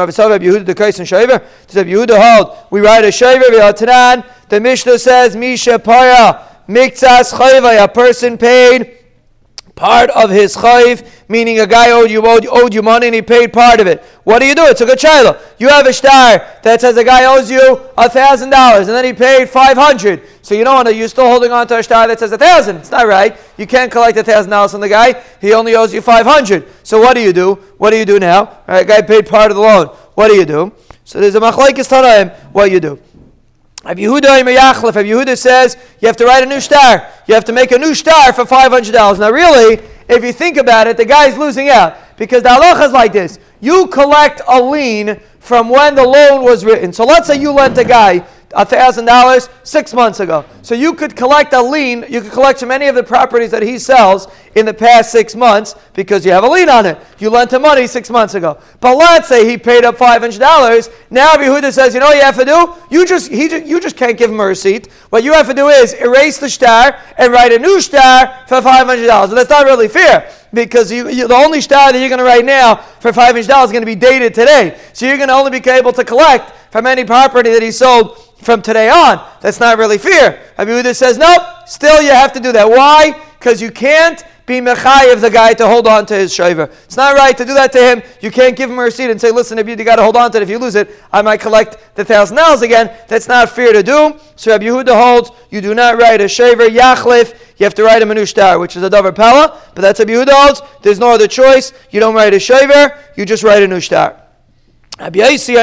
we 2.71 2.81
write 2.81 3.05
a 3.05 3.11
shaver? 3.11 4.23
The 4.49 4.59
Mishnah 4.59 4.99
says 4.99 5.35
Misha 5.35 5.77
Paya 5.77 6.43
Miktsas. 6.67 7.83
A 7.83 7.87
person 7.87 8.37
paid 8.37 8.96
part 9.77 10.09
of 10.09 10.29
his 10.29 10.55
chayv, 10.55 11.07
meaning 11.29 11.59
a 11.59 11.67
guy 11.67 11.91
owed 11.91 12.11
you 12.11 12.25
owed, 12.25 12.45
owed 12.47 12.73
you 12.73 12.81
money 12.81 13.07
and 13.07 13.15
he 13.15 13.21
paid 13.21 13.53
part 13.53 13.79
of 13.79 13.87
it. 13.87 14.03
What 14.25 14.39
do 14.39 14.45
you 14.45 14.55
do? 14.55 14.65
It's 14.65 14.81
a 14.81 14.85
good 14.85 14.99
child. 14.99 15.37
You 15.59 15.69
have 15.69 15.85
a 15.85 15.93
star 15.93 16.45
that 16.63 16.81
says 16.81 16.97
a 16.97 17.03
guy 17.03 17.23
owes 17.25 17.49
you 17.49 17.79
a 17.97 18.09
thousand 18.09 18.49
dollars 18.49 18.87
and 18.87 18.97
then 18.97 19.05
he 19.05 19.13
paid 19.13 19.47
five 19.49 19.77
hundred. 19.77 20.23
So 20.41 20.55
you 20.55 20.63
don't 20.65 20.75
want 20.75 20.87
to. 20.87 20.95
You're 20.95 21.07
still 21.07 21.27
holding 21.27 21.51
on 21.51 21.67
to 21.67 21.77
a 21.77 21.83
star 21.83 22.07
that 22.07 22.19
says 22.19 22.31
a 22.31 22.37
thousand. 22.37 22.77
It's 22.77 22.91
not 22.91 23.07
right. 23.07 23.37
You 23.57 23.67
can't 23.67 23.91
collect 23.91 24.17
a 24.17 24.23
thousand 24.23 24.51
dollars 24.51 24.71
from 24.71 24.81
the 24.81 24.89
guy. 24.89 25.23
He 25.39 25.53
only 25.53 25.75
owes 25.75 25.93
you 25.93 26.01
five 26.01 26.25
hundred. 26.25 26.67
So 26.83 26.99
what 26.99 27.13
do 27.13 27.21
you 27.21 27.31
do? 27.31 27.55
What 27.77 27.91
do 27.91 27.97
you 27.97 28.05
do 28.05 28.19
now? 28.19 28.39
All 28.39 28.63
right, 28.67 28.85
guy 28.85 29.01
paid 29.01 29.27
part 29.27 29.51
of 29.51 29.57
the 29.57 29.63
loan. 29.63 29.87
What 30.15 30.27
do 30.29 30.35
you 30.35 30.45
do? 30.45 30.73
So 31.05 31.21
there's 31.21 31.35
a 31.35 31.39
machlekes 31.39 31.87
tanaim. 31.87 32.35
What 32.51 32.71
you 32.71 32.79
do? 32.79 32.99
Rabbi 33.83 34.01
Yehuda 34.01 35.37
says 35.37 35.77
you 36.01 36.07
have 36.07 36.17
to 36.17 36.25
write 36.25 36.43
a 36.43 36.45
new 36.45 36.59
star. 36.59 37.07
You 37.27 37.35
have 37.35 37.45
to 37.45 37.53
make 37.53 37.71
a 37.71 37.77
new 37.77 37.93
star 37.93 38.33
for 38.33 38.43
$500. 38.43 39.19
Now, 39.19 39.31
really, 39.31 39.81
if 40.09 40.23
you 40.23 40.33
think 40.33 40.57
about 40.57 40.87
it, 40.87 40.97
the 40.97 41.05
guy's 41.05 41.37
losing 41.37 41.69
out 41.69 41.95
because 42.17 42.43
the 42.43 42.49
halacha 42.49 42.87
is 42.87 42.91
like 42.91 43.13
this. 43.13 43.39
You 43.59 43.87
collect 43.87 44.41
a 44.47 44.61
lien 44.61 45.19
from 45.39 45.69
when 45.69 45.95
the 45.95 46.03
loan 46.03 46.43
was 46.43 46.65
written. 46.65 46.91
So 46.91 47.05
let's 47.05 47.27
say 47.27 47.39
you 47.39 47.51
lent 47.51 47.77
a 47.77 47.83
guy 47.83 48.25
$1,000 48.49 49.49
six 49.63 49.93
months 49.93 50.21
ago. 50.21 50.45
So 50.61 50.73
you 50.73 50.93
could 50.93 51.15
collect 51.15 51.53
a 51.53 51.61
lien, 51.61 52.05
you 52.07 52.21
could 52.21 52.31
collect 52.31 52.59
from 52.59 52.71
any 52.71 52.87
of 52.87 52.95
the 52.95 53.03
properties 53.03 53.51
that 53.51 53.61
he 53.61 53.77
sells 53.77 54.27
in 54.55 54.65
the 54.65 54.73
past 54.73 55.11
six 55.11 55.35
months 55.35 55.75
because 55.93 56.25
you 56.25 56.31
have 56.31 56.45
a 56.45 56.47
lien 56.47 56.69
on 56.69 56.85
it. 56.85 56.97
You 57.19 57.29
lent 57.29 57.51
him 57.51 57.63
money 57.63 57.87
six 57.87 58.09
months 58.09 58.35
ago. 58.35 58.57
But 58.79 58.95
let's 58.95 59.27
say 59.27 59.47
he 59.47 59.57
paid 59.57 59.83
up 59.83 59.97
$500. 59.97 60.39
Now 61.09 61.33
Yehuda 61.33 61.73
says, 61.73 61.93
you 61.93 61.99
know 61.99 62.07
what 62.07 62.15
you 62.15 62.23
have 62.23 62.37
to 62.37 62.45
do? 62.45 62.73
You 62.89 63.05
just, 63.05 63.29
he, 63.29 63.53
you 63.65 63.81
just 63.81 63.97
can't 63.97 64.17
give 64.17 64.31
him 64.31 64.39
a 64.39 64.45
receipt. 64.45 64.91
What 65.09 65.23
you 65.23 65.33
have 65.33 65.47
to 65.47 65.53
do 65.53 65.67
is 65.67 65.93
erase 65.93 66.37
the 66.37 66.49
star 66.49 66.97
and 67.17 67.33
write 67.33 67.51
a 67.51 67.59
new 67.59 67.81
star 67.81 68.45
for 68.47 68.61
$500. 68.61 69.07
But 69.07 69.27
that's 69.27 69.49
not 69.49 69.65
really 69.65 69.89
fair 69.89 70.31
because 70.53 70.89
you, 70.89 71.09
you, 71.09 71.27
the 71.27 71.35
only 71.35 71.59
star 71.59 71.91
that 71.91 71.99
you're 71.99 72.09
going 72.09 72.19
to 72.19 72.25
write 72.25 72.45
now 72.45 72.75
for 72.75 73.11
$500 73.11 73.39
is 73.39 73.45
going 73.47 73.81
to 73.81 73.85
be 73.85 73.95
dated 73.95 74.33
today. 74.33 74.79
So 74.93 75.05
you're 75.05 75.17
going 75.17 75.29
to 75.29 75.35
only 75.35 75.59
be 75.59 75.69
able 75.69 75.91
to 75.91 76.05
collect 76.05 76.53
from 76.71 76.87
any 76.87 77.03
property 77.03 77.49
that 77.51 77.61
he 77.61 77.71
sold 77.71 78.26
from 78.41 78.61
today 78.61 78.89
on. 78.89 79.25
That's 79.41 79.59
not 79.59 79.77
really 79.77 79.97
fear. 79.97 80.41
Abu 80.57 80.71
Yehuda 80.71 80.95
says, 80.95 81.17
nope, 81.17 81.41
still 81.67 82.01
you 82.01 82.11
have 82.11 82.33
to 82.33 82.39
do 82.39 82.51
that. 82.51 82.69
Why? 82.69 83.19
Because 83.39 83.61
you 83.61 83.71
can't 83.71 84.23
be 84.47 84.61
mechayiv 84.61 85.19
the 85.19 85.29
guy 85.29 85.53
to 85.53 85.67
hold 85.67 85.87
on 85.87 86.05
to 86.05 86.15
his 86.15 86.33
shaver. 86.33 86.63
It's 86.85 86.95
not 86.95 87.15
right 87.15 87.37
to 87.37 87.43
do 87.43 87.53
that 87.53 87.73
to 87.73 87.79
him. 87.79 88.01
You 88.21 88.31
can't 88.31 88.55
give 88.55 88.71
him 88.71 88.79
a 88.79 88.83
receipt 88.83 89.11
and 89.11 89.19
say, 89.19 89.29
listen, 89.29 89.59
if 89.59 89.67
you, 89.67 89.75
got 89.75 89.97
to 89.97 90.03
hold 90.03 90.15
on 90.15 90.31
to 90.31 90.37
it. 90.37 90.43
If 90.43 90.49
you 90.49 90.57
lose 90.57 90.75
it, 90.75 90.89
I 91.11 91.21
might 91.21 91.41
collect 91.41 91.95
the 91.95 92.05
thousand 92.05 92.37
dollars 92.37 92.61
again. 92.61 92.95
That's 93.09 93.27
not 93.27 93.49
fair 93.49 93.73
to 93.73 93.83
do. 93.83 94.17
So 94.37 94.51
Rabbi 94.51 94.63
Yehuda 94.63 94.95
holds, 94.95 95.31
you 95.51 95.59
do 95.59 95.75
not 95.75 95.97
write 95.97 96.21
a 96.21 96.29
shaver, 96.29 96.69
yachlif, 96.69 97.37
you 97.57 97.65
have 97.65 97.73
to 97.75 97.83
write 97.83 98.01
a 98.01 98.05
menu 98.05 98.25
shtar, 98.25 98.57
which 98.57 98.77
is 98.77 98.83
a 98.83 98.89
davar 98.89 99.13
pella, 99.13 99.59
but 99.75 99.81
that's 99.81 99.99
Rabbi 99.99 100.13
Yehuda 100.13 100.31
holds. 100.31 100.61
There's 100.81 100.99
no 100.99 101.11
other 101.11 101.27
choice. 101.27 101.73
You 101.91 101.99
don't 101.99 102.15
write 102.15 102.33
a 102.33 102.39
shaver, 102.39 102.97
you 103.17 103.25
just 103.25 103.43
write 103.43 103.63
a 103.63 103.67
new 103.67 103.81
shtar. 103.81 104.26
Rabbi 104.99 105.19
Yossi 105.19 105.53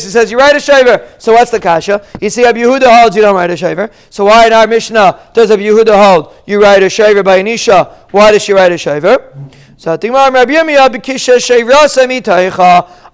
says 0.00 0.30
you 0.30 0.38
write 0.38 0.54
a 0.54 0.60
shaver. 0.60 1.08
So 1.18 1.32
what's 1.32 1.50
the 1.50 1.58
kasha? 1.58 2.06
You 2.20 2.30
see, 2.30 2.44
Rabbi 2.44 2.60
Yehuda 2.60 3.00
holds 3.00 3.16
you 3.16 3.22
don't 3.22 3.34
write 3.34 3.50
a 3.50 3.56
shaver. 3.56 3.90
So 4.08 4.26
why 4.26 4.46
in 4.46 4.52
our 4.52 4.68
Mishnah 4.68 5.30
does 5.34 5.50
Rabbi 5.50 5.62
Yehuda 5.62 5.96
hold 6.00 6.34
you 6.46 6.62
write 6.62 6.84
a 6.84 6.88
shaver 6.88 7.24
by 7.24 7.42
Anisha? 7.42 7.92
Why 8.12 8.30
does 8.30 8.42
she 8.42 8.52
write 8.52 8.70
a 8.70 8.78
shaver? 8.78 9.32
So 9.76 9.90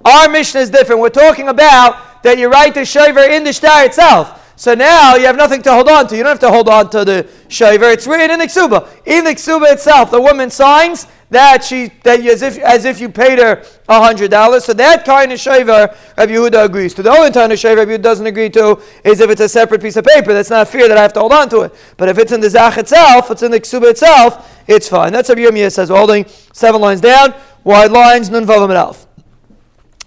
our 0.04 0.28
Mishnah 0.28 0.60
is 0.60 0.70
different. 0.70 1.00
We're 1.00 1.08
talking 1.08 1.48
about 1.48 2.22
that 2.22 2.38
you 2.38 2.50
write 2.50 2.74
the 2.74 2.84
shaver 2.84 3.20
in 3.20 3.44
the 3.44 3.52
star 3.54 3.86
itself. 3.86 4.34
So 4.58 4.74
now 4.74 5.14
you 5.14 5.24
have 5.26 5.36
nothing 5.36 5.62
to 5.62 5.72
hold 5.72 5.88
on 5.88 6.08
to. 6.08 6.16
You 6.16 6.24
don't 6.24 6.32
have 6.32 6.40
to 6.40 6.50
hold 6.50 6.68
on 6.68 6.90
to 6.90 7.04
the 7.04 7.26
shaver. 7.46 7.86
It's 7.86 8.06
written 8.06 8.32
in 8.32 8.38
the 8.40 8.46
ksuba. 8.46 8.88
In 9.06 9.24
the 9.24 9.30
ksuba 9.30 9.72
itself, 9.72 10.10
the 10.10 10.20
woman 10.20 10.50
signs 10.50 11.06
that 11.30 11.62
she 11.62 11.88
that 12.04 12.20
as 12.20 12.42
if 12.42 12.58
as 12.58 12.84
if 12.84 13.00
you 13.00 13.08
paid 13.08 13.38
her 13.38 13.64
a 13.88 14.02
hundred 14.02 14.30
dollars. 14.30 14.64
So 14.64 14.72
that 14.74 15.04
kind 15.04 15.32
of 15.32 15.38
shaver 15.38 15.94
Rabbi 16.16 16.32
Yehuda 16.32 16.64
agrees 16.64 16.94
to. 16.94 17.02
The 17.02 17.10
only 17.10 17.30
kind 17.30 17.52
of 17.52 17.58
shaver 17.58 17.80
Rabbi 17.80 17.92
Yehuda 17.92 18.02
doesn't 18.02 18.26
agree 18.26 18.50
to 18.50 18.80
is 19.04 19.20
if 19.20 19.30
it's 19.30 19.40
a 19.40 19.48
separate 19.48 19.82
piece 19.82 19.96
of 19.96 20.04
paper. 20.04 20.32
That's 20.32 20.50
not 20.50 20.68
fair 20.68 20.88
that 20.88 20.96
I 20.96 21.02
have 21.02 21.12
to 21.14 21.20
hold 21.20 21.32
on 21.32 21.48
to 21.50 21.62
it. 21.62 21.74
But 21.96 22.08
if 22.08 22.18
it's 22.18 22.32
in 22.32 22.40
the 22.40 22.50
zach 22.50 22.78
itself, 22.78 23.30
it's 23.30 23.42
in 23.42 23.50
the 23.50 23.60
ksuba 23.60 23.90
itself, 23.90 24.58
it's 24.66 24.88
fine. 24.88 25.12
That's 25.12 25.28
what 25.28 25.38
Yirmiyah 25.38 25.72
says. 25.72 25.90
Holding 25.90 26.26
seven 26.52 26.80
lines 26.80 27.00
down, 27.00 27.34
wide 27.64 27.90
lines, 27.90 28.30
nun 28.30 28.46
vavam 28.46 28.70
and 28.70 28.78
alf. 28.78 29.06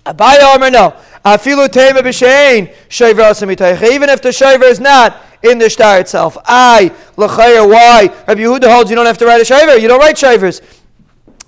Abaya 0.05 0.55
Omer 0.55 0.71
no. 0.71 0.95
Afilu 1.23 1.71
tema 1.71 2.01
b'shein 2.01 2.73
shaver 2.89 3.29
Even 3.85 4.09
if 4.09 4.21
the 4.23 4.31
shaver 4.31 4.65
is 4.65 4.79
not 4.79 5.21
in 5.43 5.57
the 5.57 5.69
star 5.69 5.99
itself. 5.99 6.37
I, 6.45 6.91
l'chayr, 7.17 7.67
why? 7.69 8.07
Rabbi 8.27 8.41
Yehuda 8.41 8.73
holds 8.73 8.89
you 8.89 8.95
don't 8.95 9.05
have 9.05 9.17
to 9.19 9.25
write 9.25 9.41
a 9.41 9.45
shaver. 9.45 9.77
You 9.77 9.87
don't 9.87 9.99
write 9.99 10.17
shavers. 10.17 10.61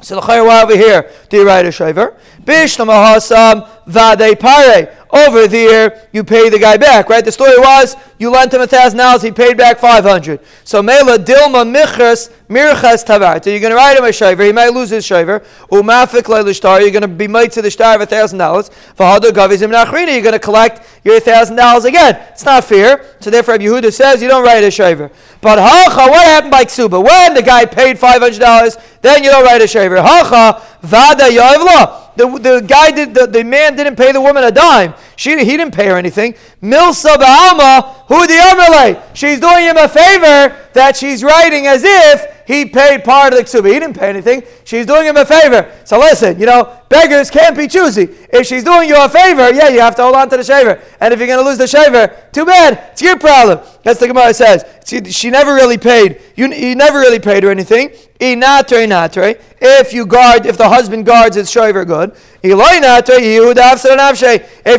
So 0.03 0.15
the 0.15 0.22
chaywa 0.22 0.63
over 0.63 0.75
here, 0.75 1.10
write 1.45 1.65
a 1.65 1.72
shaver? 1.72 2.17
Bishlamahasam 2.43 3.69
vade 3.88 4.38
pare. 4.39 4.98
Over 5.10 5.48
there, 5.48 6.07
you 6.12 6.24
pay 6.24 6.50
the 6.50 6.60
guy 6.60 6.75
back, 6.75 7.07
right? 7.07 7.24
The 7.24 7.31
story 7.31 7.57
was 7.57 7.95
you 8.17 8.31
lent 8.31 8.53
him 8.53 8.62
a 8.62 8.67
thousand 8.67 8.98
dollars, 8.98 9.22
he 9.22 9.31
paid 9.31 9.57
back 9.57 9.79
five 9.79 10.03
hundred. 10.03 10.41
So 10.63 10.81
mela 10.81 11.17
dilma 11.17 11.63
michas 11.72 12.31
mirchas 12.53 13.03
tavar. 13.03 13.43
So 13.43 13.50
you're 13.50 13.60
going 13.60 13.72
to 13.72 13.75
write 13.75 13.98
him 13.98 14.03
a 14.03 14.12
shaver. 14.13 14.43
He 14.43 14.51
might 14.51 14.69
lose 14.69 14.89
his 14.89 15.05
shaver. 15.05 15.39
Umafik 15.72 16.24
leilishtar. 16.24 16.81
You're 16.81 16.91
going 16.91 17.01
to 17.01 17.07
be 17.07 17.27
made 17.27 17.51
to 17.53 17.62
the 17.62 17.72
star 17.72 17.95
of 17.95 18.01
a 18.01 18.05
thousand 18.05 18.38
dollars. 18.38 18.69
V'hadu 18.98 19.31
gavizim 19.31 19.72
nachrina. 19.74 20.13
You're 20.13 20.22
going 20.22 20.33
to 20.33 20.39
collect 20.39 20.86
your 21.03 21.19
thousand 21.19 21.55
dollars 21.55 21.86
again. 21.86 22.22
It's 22.31 22.45
not 22.45 22.63
fair. 22.63 23.05
So 23.19 23.29
therefore, 23.29 23.55
Yehuda 23.55 23.91
says 23.91 24.22
you 24.22 24.27
don't 24.27 24.43
write 24.43 24.63
a 24.63 24.72
shaver. 24.72 25.12
But 25.41 25.60
hacha, 25.60 26.10
what 26.10 26.24
happened 26.25 26.51
by 26.51 26.65
ksuba? 26.65 27.03
When 27.03 27.33
the 27.33 27.43
guy 27.43 27.65
paid 27.65 27.98
five 28.00 28.22
hundred 28.22 28.39
dollars, 28.39 28.77
then 29.01 29.24
you 29.24 29.29
don't 29.29 29.43
write 29.43 29.62
a 29.62 29.67
shaver. 29.67 30.01
Hacha 30.01 30.62
vada 30.81 31.24
yavla. 31.24 32.00
The, 32.15 32.27
the 32.27 32.60
guy 32.62 32.91
did 32.91 33.15
the, 33.15 33.25
the 33.25 33.43
man 33.43 33.75
didn't 33.75 33.95
pay 33.95 34.12
the 34.12 34.22
woman 34.22 34.43
a 34.43 34.51
dime. 34.51 34.93
She 35.15 35.31
he 35.43 35.57
didn't 35.57 35.74
pay 35.74 35.88
her 35.88 35.98
anything. 35.98 36.36
Milsa 36.62 37.15
ba'alma, 37.15 38.05
who 38.07 38.27
the 38.27 38.33
Amalei? 38.33 39.01
She's 39.15 39.39
doing 39.39 39.65
him 39.65 39.77
a 39.77 39.88
favor 39.88 40.55
that 40.74 40.95
she's 40.95 41.24
writing 41.24 41.65
as 41.65 41.83
if 41.83 42.43
he 42.46 42.66
paid 42.66 43.04
part 43.04 43.34
of 43.34 43.40
the 43.40 43.46
ksuba. 43.46 43.74
He 43.74 43.80
didn't 43.80 43.98
pay 43.98 44.10
anything. 44.10 44.44
She's 44.64 44.86
doing 44.86 45.06
him 45.06 45.18
a 45.18 45.26
favor. 45.26 45.72
So 45.86 46.00
listen, 46.00 46.40
you 46.40 46.46
know, 46.46 46.80
beggars 46.90 47.30
can't 47.30 47.56
be 47.56 47.68
choosy. 47.68 48.10
If 48.32 48.48
she's 48.48 48.64
doing 48.64 48.90
you 48.90 48.96
a 49.02 49.10
favor, 49.10 49.52
yeah, 49.52 49.70
you 49.70 49.80
have 49.80 49.96
to 49.96 50.04
hold 50.04 50.16
on 50.16 50.30
to 50.30 50.38
the 50.38 50.44
shaver. 50.44 50.82
And 51.00 51.14
if 51.14 51.20
you're 51.20 51.28
going 51.28 51.40
to 51.40 51.46
lose 51.46 51.58
the 51.58 51.68
shaver, 51.68 52.08
too 52.32 52.46
bad. 52.46 52.90
It's 52.92 53.02
your 53.02 53.18
problem. 53.18 53.60
That's 53.84 54.00
the 54.00 54.08
Gemara 54.08 54.34
says. 54.34 54.66
She, 54.86 55.04
she 55.12 55.30
never 55.30 55.54
really 55.54 55.78
paid. 55.78 56.22
You, 56.36 56.52
you 56.54 56.76
never 56.76 57.00
really 57.00 57.20
paid 57.20 57.44
her 57.44 57.52
anything. 57.52 57.90
Inatre, 58.20 58.86
natre. 58.88 59.40
If 59.60 59.94
you 59.94 60.06
guard, 60.06 60.46
if 60.46 60.58
the 60.58 60.68
husband 60.68 61.06
guards 61.06 61.36
his 61.36 61.50
shoiver 61.50 61.86
good. 61.86 62.16
If 62.42 62.50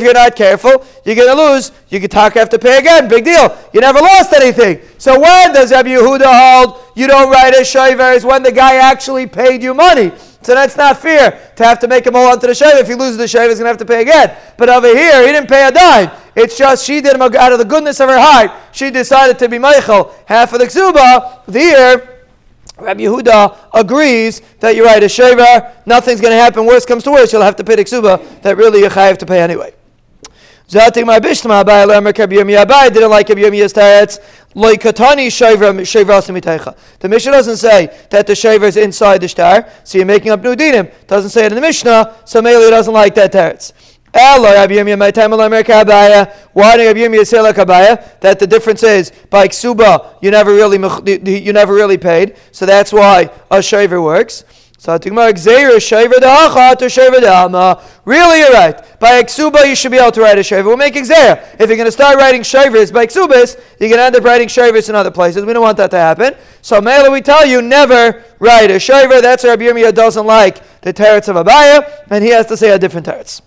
you're 0.03 0.15
not 0.15 0.37
careful, 0.37 0.85
you're 1.05 1.17
going 1.17 1.37
to 1.37 1.53
lose. 1.53 1.73
You 1.89 2.01
could 2.01 2.11
talk 2.11 2.35
have 2.35 2.51
to 2.51 2.59
pay 2.59 2.79
again. 2.79 3.09
Big 3.09 3.25
deal. 3.25 3.57
You 3.73 3.81
never 3.81 4.01
lost 4.01 4.33
anything. 4.35 4.81
So 4.99 5.19
when 5.19 5.53
does 5.53 5.73
Rabbi 5.73 5.91
Yehuda 5.91 6.65
hold 6.65 6.84
you 6.95 7.07
don't 7.07 7.31
write 7.31 7.55
a 7.55 7.63
shoiver 7.63 8.15
is 8.15 8.25
when 8.25 8.43
the 8.43 8.53
guy 8.53 8.77
actually 8.77 9.27
paid 9.27 9.63
you 9.63 9.75
money. 9.75 10.13
So 10.43 10.55
that's 10.55 10.77
not 10.77 10.99
fair 10.99 11.53
to 11.57 11.65
have 11.65 11.79
to 11.81 11.89
make 11.89 12.07
him 12.07 12.13
hold 12.15 12.33
onto 12.33 12.47
the 12.47 12.53
shayva. 12.53 12.81
If 12.81 12.87
he 12.87 12.95
loses 12.95 13.17
the 13.17 13.25
shayva, 13.25 13.49
he's 13.49 13.59
going 13.59 13.65
to 13.65 13.69
have 13.69 13.79
to 13.79 13.87
pay 13.87 14.03
again. 14.03 14.37
But 14.59 14.69
over 14.69 14.89
here, 14.89 15.27
he 15.27 15.33
didn't 15.33 15.49
pay 15.49 15.67
a 15.67 15.73
dime. 15.73 16.11
It's 16.37 16.59
just 16.59 16.85
she 16.85 17.01
did 17.01 17.15
him 17.15 17.23
out 17.23 17.53
of 17.53 17.59
the 17.59 17.65
goodness 17.65 17.99
of 18.01 18.11
her 18.11 18.19
heart. 18.19 18.51
She 18.73 18.91
decided 18.91 19.39
to 19.39 19.49
be 19.49 19.59
Michael, 19.59 20.15
half 20.27 20.53
of 20.53 20.59
the 20.59 20.67
ksuba. 20.67 21.51
Here, 21.51 22.27
Rabbi 22.79 23.03
Yehuda 23.03 23.57
agrees 23.73 24.43
that 24.61 24.77
you're 24.77 24.85
right, 24.85 25.03
a 25.03 25.09
shaver, 25.09 25.73
nothing's 25.87 26.21
going 26.21 26.33
to 26.33 26.39
happen. 26.39 26.67
Worst 26.67 26.89
comes 26.89 27.05
to 27.05 27.13
worst, 27.13 27.33
you'll 27.33 27.43
have 27.43 27.57
to 27.57 27.65
pay 27.65 27.77
the 27.77 27.85
ksuba 27.85 28.43
that 28.43 28.57
really 28.57 28.81
you 28.81 28.91
have 28.91 29.19
to 29.19 29.27
pay 29.27 29.41
anyway. 29.41 29.73
Zatik 30.69 31.05
my 31.05 31.21
bishma 31.21 31.63
abai 31.63 31.87
lemer 31.87 32.17
Rabbi 32.17 32.37
Yirmiyah 32.37 32.65
abai 32.65 32.93
didn't 32.93 33.11
like 33.11 33.29
Rabbi 33.29 33.43
Yirmiyah's 33.43 33.75
teretz 33.75 34.19
like 34.55 34.81
katani 34.81 35.31
shaver 35.31 35.85
shaver 35.85 36.13
asimitecha. 36.13 36.75
The 37.01 37.09
Mishnah 37.09 37.33
doesn't 37.33 37.59
say 37.59 37.95
that 38.09 38.27
the 38.27 38.35
shaver 38.35 38.65
is 38.65 38.79
inside 38.79 39.21
the 39.21 39.29
star, 39.29 39.69
so 39.85 39.99
you're 39.99 40.07
making 40.07 40.31
up 40.31 40.43
new 40.43 40.57
dinim. 40.57 40.91
Doesn't 41.07 41.31
say 41.31 41.45
it 41.45 41.53
in 41.53 41.57
the 41.57 41.61
Mishnah, 41.61 42.17
so 42.25 42.41
Meli 42.41 42.71
doesn't 42.71 42.95
like 42.95 43.15
that 43.17 43.33
teretz. 43.33 43.75
Ella 44.15 44.55
Rabbi 44.55 44.75
Yirmiyah 44.75 44.99
my 44.99 45.11
time 45.11 45.33
lemer 45.33 45.63
kabaya. 45.63 46.35
Why 46.55 46.79
did 46.79 46.87
Rabbi 46.87 47.01
Yirmiyah 47.01 47.43
like 47.43 47.57
kabaya? 47.57 48.21
That 48.21 48.39
the 48.39 48.47
difference 48.47 48.83
is 48.83 49.13
by 49.29 49.49
ksuba 49.49 50.17
you 50.23 50.31
never 50.31 50.55
really 50.55 50.79
you 51.45 51.53
never 51.53 51.75
really 51.75 51.99
paid, 51.99 52.37
so 52.53 52.65
that's 52.65 52.91
why 52.91 53.31
a 53.51 53.63
shaver 53.63 54.01
works. 54.01 54.45
So 54.85 54.99
Tigmar. 54.99 55.33
Really, 58.05 58.39
you're 58.39 58.53
right. 58.53 59.01
By 59.01 59.23
Exuba, 59.23 59.67
you 59.67 59.75
should 59.75 59.93
be 59.93 59.97
able 59.97 60.13
to 60.13 60.21
write 60.21 60.39
a 60.39 60.43
Shaver. 60.43 60.69
We'll 60.69 60.77
make 60.77 60.93
Gzeir. 60.93 61.43
If 61.59 61.71
you're 61.71 61.79
going 61.79 61.87
to 61.87 61.91
start 61.91 62.19
writing 62.19 62.43
Shavers 62.43 62.93
by 62.93 63.07
Exubas, 63.07 63.59
you're 63.81 63.89
going 63.89 63.99
to 63.99 64.05
end 64.05 64.17
up 64.17 64.25
writing 64.25 64.47
Shavers 64.47 64.91
in 64.91 64.95
other 64.95 65.11
places. 65.11 65.47
We 65.47 65.55
don't 65.55 65.63
want 65.63 65.79
that 65.79 65.91
to 65.93 65.97
happen. 65.97 66.35
So, 66.61 66.83
Mela, 66.83 67.11
we 67.11 67.23
tell 67.23 67.47
you, 67.47 67.63
never 67.63 68.23
write 68.41 68.71
a 68.71 68.79
Shaver. 68.79 69.23
That's 69.23 69.43
why 69.45 69.51
Rabbi 69.51 69.63
Yirmiyah 69.63 69.95
doesn't 69.95 70.27
like 70.27 70.61
the 70.83 70.93
Teretz 70.93 71.29
of 71.29 71.37
Abaya, 71.37 72.05
and 72.11 72.23
he 72.23 72.29
has 72.33 72.45
to 72.49 72.57
say 72.59 72.69
a 72.69 72.79
different 72.79 73.07
Teretz. 73.07 73.41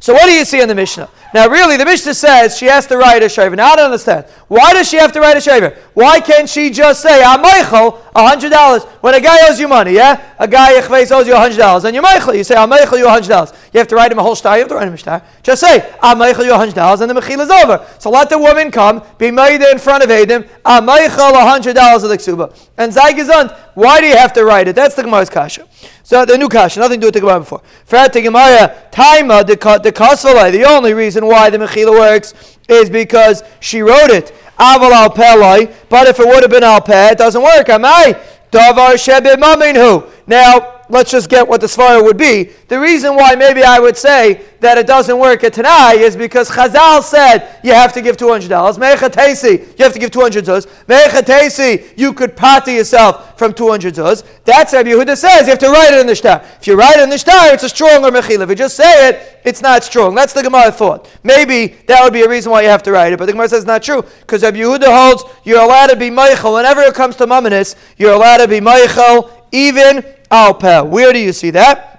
So 0.00 0.14
what 0.14 0.24
do 0.24 0.32
you 0.32 0.46
see 0.46 0.60
in 0.62 0.68
the 0.68 0.74
Mishnah? 0.74 1.10
Now, 1.32 1.48
really, 1.48 1.76
the 1.76 1.84
Mishnah 1.84 2.14
says 2.14 2.56
she 2.56 2.66
has 2.66 2.86
to 2.86 2.96
write 2.96 3.22
a 3.22 3.28
shaver. 3.28 3.54
Now, 3.54 3.72
I 3.72 3.76
don't 3.76 3.84
understand. 3.84 4.24
Why 4.48 4.72
does 4.72 4.88
she 4.88 4.96
have 4.96 5.12
to 5.12 5.20
write 5.20 5.36
a 5.36 5.40
shaver? 5.40 5.76
Why 5.94 6.20
can't 6.20 6.48
she 6.48 6.70
just 6.70 7.02
say, 7.02 7.22
I'm 7.22 7.42
Michael, 7.42 8.02
$100? 8.16 8.84
When 9.02 9.14
a 9.14 9.20
guy 9.20 9.48
owes 9.48 9.60
you 9.60 9.68
money, 9.68 9.92
yeah? 9.92 10.34
A 10.38 10.48
guy 10.48 10.72
owes 10.80 11.28
you 11.28 11.34
$100, 11.34 11.84
and 11.84 11.94
you're 11.94 12.02
Michael. 12.02 12.34
You 12.34 12.42
say, 12.42 12.56
I'm 12.56 12.70
Michael, 12.70 12.98
you 12.98 13.04
$100. 13.04 13.54
You 13.72 13.78
have 13.78 13.88
to 13.88 13.96
write 13.96 14.10
him 14.10 14.18
a 14.18 14.22
whole 14.22 14.34
star. 14.34 14.56
You 14.56 14.62
have 14.62 14.68
to 14.68 14.74
write 14.74 14.88
him 14.88 14.94
a 14.94 14.98
star. 14.98 15.22
Just 15.42 15.60
say, 15.60 15.94
Michael, 16.02 16.44
you 16.44 16.52
$100, 16.52 17.00
and 17.00 17.10
the 17.10 17.14
Mechil 17.14 17.40
is 17.40 17.50
over. 17.50 17.86
So 17.98 18.10
let 18.10 18.28
the 18.28 18.38
woman 18.38 18.70
come, 18.70 19.02
be 19.18 19.30
made 19.30 19.62
in 19.62 19.78
front 19.78 20.02
of 20.02 20.10
Adam, 20.10 20.44
I'm 20.64 20.86
Michael, 20.86 21.32
$100 21.32 21.68
of 21.68 22.08
the 22.08 22.16
Ksuba. 22.16 22.68
And 22.76 22.92
Zaygezant, 22.92 23.56
why 23.74 24.00
do 24.00 24.06
you 24.06 24.16
have 24.16 24.32
to 24.32 24.44
write 24.44 24.68
it? 24.68 24.74
That's 24.74 24.94
the 24.94 25.02
Gemara's 25.02 25.30
Kasha. 25.30 25.68
So 26.02 26.24
the 26.24 26.36
new 26.36 26.48
kasha, 26.48 26.80
nothing 26.80 26.98
to 26.98 27.02
do 27.02 27.06
with 27.06 27.14
the 27.14 27.20
Gemara 27.20 27.38
before. 27.38 27.62
Frat 27.84 28.12
the 28.12 28.20
Gemara, 28.20 28.74
Taima, 28.90 29.46
the 29.46 29.92
Kasvalai, 29.92 30.50
the 30.50 30.64
only 30.64 30.92
reason 30.92 31.24
why 31.24 31.50
the 31.50 31.58
Mechila 31.58 31.92
works 31.92 32.58
is 32.68 32.90
because 32.90 33.44
she 33.60 33.80
wrote 33.80 34.10
it. 34.10 34.34
Aval 34.58 34.90
al 34.90 35.10
pelai, 35.10 35.72
but 35.88 36.08
if 36.08 36.18
it 36.18 36.26
would 36.26 36.42
have 36.42 36.50
been 36.50 36.64
al 36.64 36.82
it 36.84 37.16
doesn't 37.16 37.40
work. 37.40 37.68
Am 37.68 37.84
I? 37.84 38.20
Davar 38.50 38.94
shebe 38.94 39.36
maminhu. 39.36 40.10
Now, 40.26 40.79
let's 40.90 41.10
just 41.10 41.28
get 41.28 41.46
what 41.46 41.60
the 41.60 41.66
svara 41.66 42.02
would 42.02 42.16
be. 42.16 42.44
The 42.68 42.78
reason 42.78 43.14
why 43.14 43.34
maybe 43.34 43.62
I 43.62 43.78
would 43.78 43.96
say 43.96 44.42
that 44.60 44.76
it 44.76 44.86
doesn't 44.86 45.18
work 45.18 45.42
at 45.44 45.54
Tanai 45.54 45.98
is 45.98 46.16
because 46.16 46.50
Chazal 46.50 47.02
said 47.02 47.58
you 47.62 47.72
have 47.72 47.92
to 47.94 48.02
give 48.02 48.16
$200. 48.16 48.48
Mechatesi, 48.48 49.78
you 49.78 49.84
have 49.84 49.92
to 49.92 49.98
give 49.98 50.10
200 50.10 50.44
zuz. 50.44 50.66
Mechatesi, 50.86 51.96
you 51.96 52.12
could 52.12 52.36
party 52.36 52.72
yourself 52.74 53.38
from 53.38 53.54
200 53.54 53.94
zuz. 53.94 54.24
That's 54.44 54.72
Rabbi 54.72 54.90
Yehuda 54.90 55.16
says 55.16 55.42
you 55.42 55.50
have 55.50 55.58
to 55.60 55.70
write 55.70 55.94
it 55.94 56.00
in 56.00 56.06
the 56.06 56.14
shtar. 56.14 56.42
If 56.60 56.66
you 56.66 56.76
write 56.76 56.98
it 56.98 57.02
in 57.02 57.10
the 57.10 57.18
shtar, 57.18 57.54
it's 57.54 57.62
a 57.62 57.68
stronger 57.68 58.10
mechila. 58.10 58.42
If 58.42 58.50
you 58.50 58.54
just 58.54 58.76
say 58.76 59.08
it, 59.08 59.40
it's 59.44 59.62
not 59.62 59.84
strong. 59.84 60.14
That's 60.14 60.32
the 60.32 60.42
Gemara 60.42 60.70
thought. 60.72 61.08
Maybe 61.22 61.68
that 61.86 62.02
would 62.02 62.12
be 62.12 62.22
a 62.22 62.28
reason 62.28 62.52
why 62.52 62.62
you 62.62 62.68
have 62.68 62.82
to 62.84 62.92
write 62.92 63.12
it, 63.12 63.18
but 63.18 63.26
the 63.26 63.32
Gemara 63.32 63.48
says 63.48 63.60
it's 63.60 63.66
not 63.66 63.82
true 63.82 64.02
because 64.20 64.42
Rabbi 64.42 64.58
Yehuda 64.58 64.86
holds 64.86 65.24
you're 65.44 65.62
allowed 65.62 65.88
to 65.88 65.96
be 65.96 66.10
Michael. 66.10 66.54
Whenever 66.54 66.82
it 66.82 66.94
comes 66.94 67.16
to 67.16 67.26
Mamanis, 67.26 67.76
you're 67.96 68.12
allowed 68.12 68.38
to 68.38 68.48
be 68.48 68.60
Michael 68.60 69.30
even 69.52 70.04
Alpeh. 70.30 70.88
Where 70.88 71.12
do 71.12 71.18
you 71.18 71.32
see 71.32 71.50
that? 71.50 71.90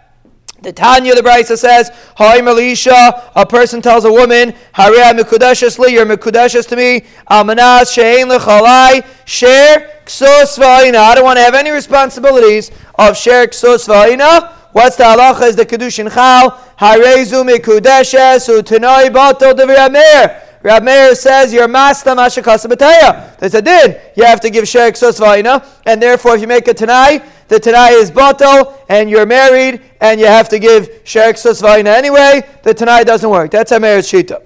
The 0.62 0.72
Tanya, 0.72 1.16
the 1.16 1.22
Brisa 1.22 1.58
says, 1.58 1.90
Hi 2.18 2.40
Melisha, 2.40 3.32
a 3.36 3.46
person 3.48 3.82
tells 3.82 4.06
a 4.06 4.12
woman, 4.12 4.54
Hariyah 4.76 5.18
Mikudashas 5.18 5.80
li, 5.80 5.94
you're 5.94 6.06
Mikudashas 6.06 6.68
to 6.68 6.76
me, 6.76 7.02
Almanas, 7.32 7.90
Shein 7.92 8.30
lechalai, 8.30 9.04
share 9.26 10.02
ksos. 10.06 10.62
I 10.62 11.16
don't 11.16 11.24
want 11.24 11.38
to 11.38 11.44
have 11.44 11.56
any 11.56 11.72
responsibilities 11.72 12.70
of 12.94 13.18
share 13.18 13.48
ksos 13.48 13.88
v'aina. 13.88 14.52
What's 14.72 14.98
the 14.98 15.04
halacha 15.04 15.48
is 15.48 15.56
the 15.56 15.66
Kedushin 15.66 16.14
Chal, 16.14 16.52
Harezu 16.78 17.44
Mikudashas, 17.44 18.48
Utanoi 18.48 19.10
Batal 19.10 19.54
Devir 19.54 20.42
Rab 20.64 20.84
Meir 20.84 21.16
says 21.16 21.54
you're 21.54 21.68
master 21.68 22.12
mashakasa 22.12 22.72
b'taya. 22.72 23.38
There's 23.40 23.56
a 23.56 23.62
din. 23.62 24.00
You 24.16 24.26
have 24.26 24.40
to 24.42 24.50
give 24.50 24.68
share 24.68 24.92
ksos 24.92 25.20
v'aina, 25.20 25.66
and 25.86 26.02
therefore 26.02 26.36
if 26.36 26.42
you 26.42 26.48
make 26.48 26.68
a 26.68 26.74
tanai, 26.74 27.22
the 27.52 27.60
Tanai 27.60 27.90
is 27.96 28.10
batal, 28.10 28.78
and 28.88 29.10
you're 29.10 29.26
married, 29.26 29.82
and 30.00 30.22
you 30.22 30.26
have 30.26 30.48
to 30.48 30.58
give 30.58 30.88
Sherik 31.04 31.34
Susvaina 31.34 31.88
anyway, 31.88 32.48
the 32.64 32.74
Tanai 32.74 33.04
doesn't 33.04 33.30
work. 33.30 33.52
That's 33.52 33.74
Amir's 33.74 34.10
Shita. 34.10 34.42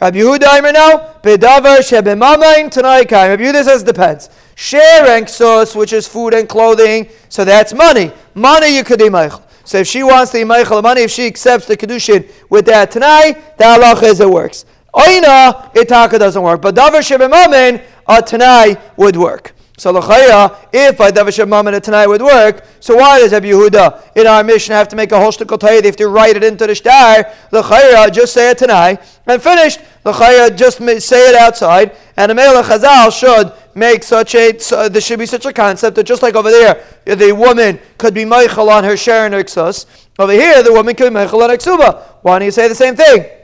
Rabbi 0.00 0.18
Yehuda 0.18 0.56
Aimer 0.56 0.70
now, 0.70 1.16
Bedavar 1.20 1.78
Shebemamain 1.78 2.70
Tanai 2.70 3.06
Kaim. 3.06 3.30
Rabbi 3.30 3.42
Yehuda 3.42 3.64
says 3.64 3.82
depends. 3.82 4.30
Share 4.54 5.26
sos, 5.26 5.74
which 5.74 5.92
is 5.92 6.06
food 6.06 6.32
and 6.32 6.48
clothing, 6.48 7.08
so 7.28 7.44
that's 7.44 7.74
money. 7.74 8.12
Money 8.34 8.76
you 8.76 8.84
could 8.84 9.00
imaychel. 9.00 9.42
So 9.64 9.78
if 9.78 9.88
she 9.88 10.04
wants 10.04 10.30
to 10.30 10.38
imaychel 10.38 10.80
money, 10.80 11.00
if 11.00 11.10
she 11.10 11.26
accepts 11.26 11.66
the 11.66 11.76
kedushin 11.76 12.30
with 12.48 12.66
that 12.66 12.92
Tanai, 12.92 13.32
the 13.32 13.64
halacha 13.64 14.04
is 14.04 14.20
it 14.20 14.30
works. 14.30 14.64
Oina, 14.98 15.72
itaka 15.74 16.18
doesn't 16.18 16.42
work. 16.42 16.60
But 16.60 16.74
davar 16.74 17.00
shebemamin, 17.00 17.82
a 18.06 18.22
Tanai 18.22 18.76
would 18.96 19.16
work. 19.16 19.54
So 19.78 19.92
l'chaya, 19.92 20.56
if 20.72 20.98
by 20.98 21.12
Davashab 21.12 21.48
Mammon 21.48 21.80
tonight 21.80 22.08
would 22.08 22.20
work, 22.20 22.64
so 22.80 22.96
why 22.96 23.20
does 23.20 23.30
Rabbi 23.30 23.46
Yehuda 23.46 24.16
in 24.16 24.26
our 24.26 24.42
mission 24.42 24.72
have 24.72 24.88
to 24.88 24.96
make 24.96 25.12
a 25.12 25.20
whole 25.20 25.30
shtickle 25.30 25.60
They 25.60 25.86
have 25.86 25.94
to 25.96 26.08
write 26.08 26.34
it 26.34 26.42
into 26.42 26.66
the 26.66 26.74
star. 26.74 27.30
L'chaya, 27.52 28.12
just 28.12 28.34
say 28.34 28.50
it 28.50 28.58
tonight 28.58 29.00
and 29.26 29.40
finished. 29.40 29.78
L'chaya, 30.04 30.54
just 30.56 30.78
say 31.06 31.30
it 31.30 31.36
outside. 31.36 31.94
And 32.16 32.30
the 32.30 32.34
Melech 32.34 32.64
Chazal 32.64 33.16
should 33.16 33.52
make 33.76 34.02
such 34.02 34.34
a, 34.34 34.58
so 34.58 34.78
uh, 34.78 34.88
there 34.88 35.00
should 35.00 35.20
be 35.20 35.26
such 35.26 35.46
a 35.46 35.52
concept 35.52 35.94
that 35.94 36.04
just 36.04 36.22
like 36.22 36.34
over 36.34 36.50
there, 36.50 36.84
the 37.04 37.30
woman 37.30 37.78
could 37.98 38.14
be 38.14 38.24
Meichel 38.24 38.68
on 38.68 38.82
her 38.82 38.96
Sharon 38.96 39.32
or 39.32 39.44
Over 40.18 40.32
here, 40.32 40.64
the 40.64 40.72
woman 40.72 40.96
could 40.96 41.12
be 41.12 41.14
Meichel 41.14 41.40
on 41.40 41.50
Ksuba. 41.50 42.02
Why 42.22 42.40
don't 42.40 42.46
you 42.46 42.50
say 42.50 42.66
the 42.66 42.74
same 42.74 42.96
thing? 42.96 43.37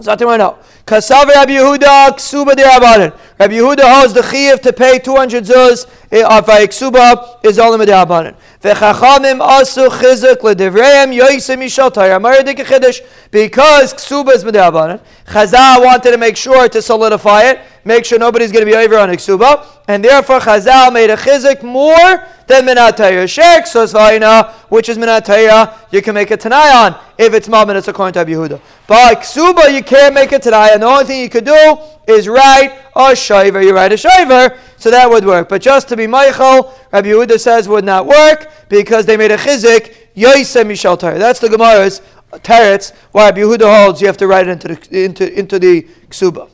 Something 0.00 0.28
right 0.28 0.36
now. 0.36 0.58
Kasav 0.86 1.26
Rabbi 1.26 1.52
Yehuda 1.52 2.10
ksuba 2.10 2.54
de 2.56 2.62
Rabbanan. 2.62 3.12
Rabbi 3.38 3.54
Yehuda 3.54 4.00
holds 4.00 4.14
the 4.14 4.20
chiyuv 4.20 4.60
to 4.62 4.72
pay 4.72 4.98
200 4.98 5.44
zuz 5.44 5.84
of 5.84 6.46
ksuba 6.46 7.44
is 7.44 7.58
only 7.58 7.84
de 7.84 7.92
Rabbanan. 7.92 8.34
V'chachamim 8.62 9.40
asu 9.40 9.88
chizuk 9.88 10.36
ledivreim 10.36 11.12
yoisim 11.16 11.62
yishal 11.62 11.90
chiddush. 11.90 13.00
Because 13.30 13.92
ksuba 13.92 14.34
is 14.34 14.44
med'abanan, 14.44 15.00
Chazal 15.26 15.84
wanted 15.84 16.12
to 16.12 16.16
make 16.16 16.36
sure 16.36 16.68
to 16.68 16.80
solidify 16.80 17.42
it, 17.42 17.60
make 17.88 18.04
sure 18.04 18.18
nobody's 18.18 18.52
going 18.52 18.64
to 18.64 18.70
be 18.70 18.76
over 18.76 18.98
on 18.98 19.08
ksuba, 19.08 19.66
and 19.88 20.04
therefore 20.04 20.40
Chazal 20.40 20.92
made 20.92 21.08
a 21.08 21.16
chizuk 21.16 21.62
more 21.62 22.22
than 22.46 22.66
minatayah. 22.66 23.26
Shek 23.28 23.64
sosvaina, 23.64 24.52
which 24.68 24.90
is 24.90 24.98
minatayah, 24.98 25.76
you 25.90 26.02
can 26.02 26.14
make 26.14 26.30
a 26.30 26.36
tanai 26.36 26.68
on 26.70 27.00
if 27.16 27.32
it's 27.32 27.48
mammon, 27.48 27.76
it's 27.76 27.88
according 27.88 28.12
to 28.12 28.18
Rabbi 28.20 28.32
Yehuda. 28.32 28.60
But 28.86 29.20
ksuba, 29.20 29.74
you 29.74 29.82
can't 29.82 30.14
make 30.14 30.32
a 30.32 30.38
tanai, 30.38 30.72
and 30.74 30.82
the 30.82 30.86
only 30.86 31.04
thing 31.06 31.22
you 31.22 31.30
could 31.30 31.46
do 31.46 31.78
is 32.06 32.28
write 32.28 32.78
a 32.94 33.16
shiver. 33.16 33.62
You 33.62 33.74
write 33.74 33.92
a 33.92 33.96
shiver, 33.96 34.56
so 34.76 34.90
that 34.90 35.08
would 35.08 35.24
work. 35.24 35.48
But 35.48 35.62
just 35.62 35.88
to 35.88 35.96
be 35.96 36.06
Michael, 36.06 36.74
Rabbi 36.92 37.08
Yehuda 37.08 37.40
says 37.40 37.68
would 37.68 37.86
not 37.86 38.06
work 38.06 38.50
because 38.68 39.06
they 39.06 39.16
made 39.16 39.30
a 39.30 39.38
chizik, 39.38 39.96
Yosem 40.14 40.66
Mishal 40.66 41.00
That's 41.18 41.40
the 41.40 41.48
Gemara's 41.48 42.02
teretz 42.32 42.92
why 43.12 43.32
Yehuda 43.32 43.84
holds 43.84 44.02
you 44.02 44.06
have 44.06 44.18
to 44.18 44.26
write 44.26 44.46
it 44.46 44.50
into 44.50 44.68
the, 44.68 45.04
into, 45.04 45.38
into 45.38 45.58
the 45.58 45.88
ksuba. 46.10 46.50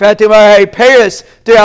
Paris, 0.00 1.22
the 1.22 1.56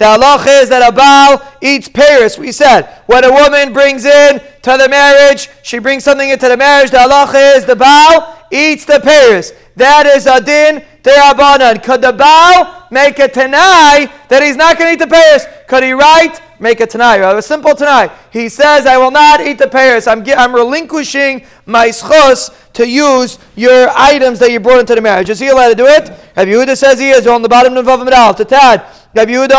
halacha 0.00 0.62
is 0.62 0.68
that 0.68 0.82
a 0.88 0.92
Baal 0.92 1.42
eats 1.60 1.88
Paris. 1.88 2.38
We 2.38 2.52
said 2.52 2.88
when 3.06 3.24
a 3.24 3.30
woman 3.30 3.72
brings 3.72 4.04
in 4.04 4.40
to 4.62 4.76
the 4.78 4.88
marriage, 4.88 5.50
she 5.62 5.78
brings 5.78 6.04
something 6.04 6.28
into 6.28 6.48
the 6.48 6.56
marriage. 6.56 6.90
The 6.90 6.98
halacha 6.98 7.56
is 7.56 7.64
the 7.66 7.76
Baal 7.76 8.38
eats 8.50 8.84
the 8.86 9.00
Paris. 9.00 9.52
That 9.76 10.06
is 10.06 10.26
a 10.26 10.40
din 10.40 10.82
Could 11.82 12.02
the 12.02 12.12
Baal 12.12 12.86
make 12.90 13.18
a 13.18 13.28
Tanai 13.28 14.10
that 14.28 14.42
he's 14.42 14.56
not 14.56 14.78
going 14.78 14.88
to 14.88 14.94
eat 14.94 15.08
the 15.08 15.12
pears? 15.12 15.46
Could 15.66 15.82
he 15.82 15.92
write 15.92 16.40
make 16.60 16.80
a 16.80 16.86
tanai. 16.86 17.18
A 17.18 17.42
simple 17.42 17.74
tanai. 17.74 18.10
He 18.30 18.48
says, 18.48 18.86
I 18.86 18.96
will 18.98 19.10
not 19.10 19.40
eat 19.40 19.58
the 19.58 19.68
pears. 19.68 20.06
I'm, 20.06 20.24
I'm 20.26 20.54
relinquishing 20.54 21.44
my 21.66 21.88
schos 21.88 22.54
to 22.74 22.88
use 22.88 23.38
your 23.56 23.88
items 23.94 24.38
that 24.40 24.50
you 24.50 24.60
brought 24.60 24.80
into 24.80 24.94
the 24.94 25.00
marriage. 25.00 25.30
Is 25.30 25.40
he 25.40 25.48
allowed 25.48 25.70
to 25.70 25.74
do 25.74 25.86
it? 25.86 26.08
Rabbi 26.36 26.50
Yehuda 26.50 26.76
says 26.76 26.98
he 26.98 27.10
is 27.10 27.26
on 27.26 27.42
the 27.42 27.48
bottom 27.48 27.76
of 27.76 27.84
Medal. 27.84 28.34
To 28.34 28.44
Tad. 28.44 28.84
Rabbi 29.14 29.32
Yehuda. 29.32 29.58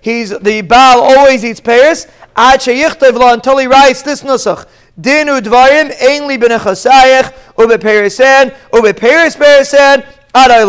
He's, 0.00 0.30
the 0.38 0.62
Baal 0.62 1.00
always 1.00 1.44
eats 1.44 1.60
pears. 1.60 2.06
Until 2.36 3.58
he 3.58 3.66
writes 3.66 4.02
this 4.02 4.22
nusach. 4.22 4.66
Dinu 5.00 5.40
dvarim, 5.40 5.92
ainly 5.96 6.38
benechasayach, 6.38 7.32
ube 7.58 7.80
perisan, 7.80 8.54
ube 8.72 8.96
peris 8.96 9.36
perisan, 9.36 10.04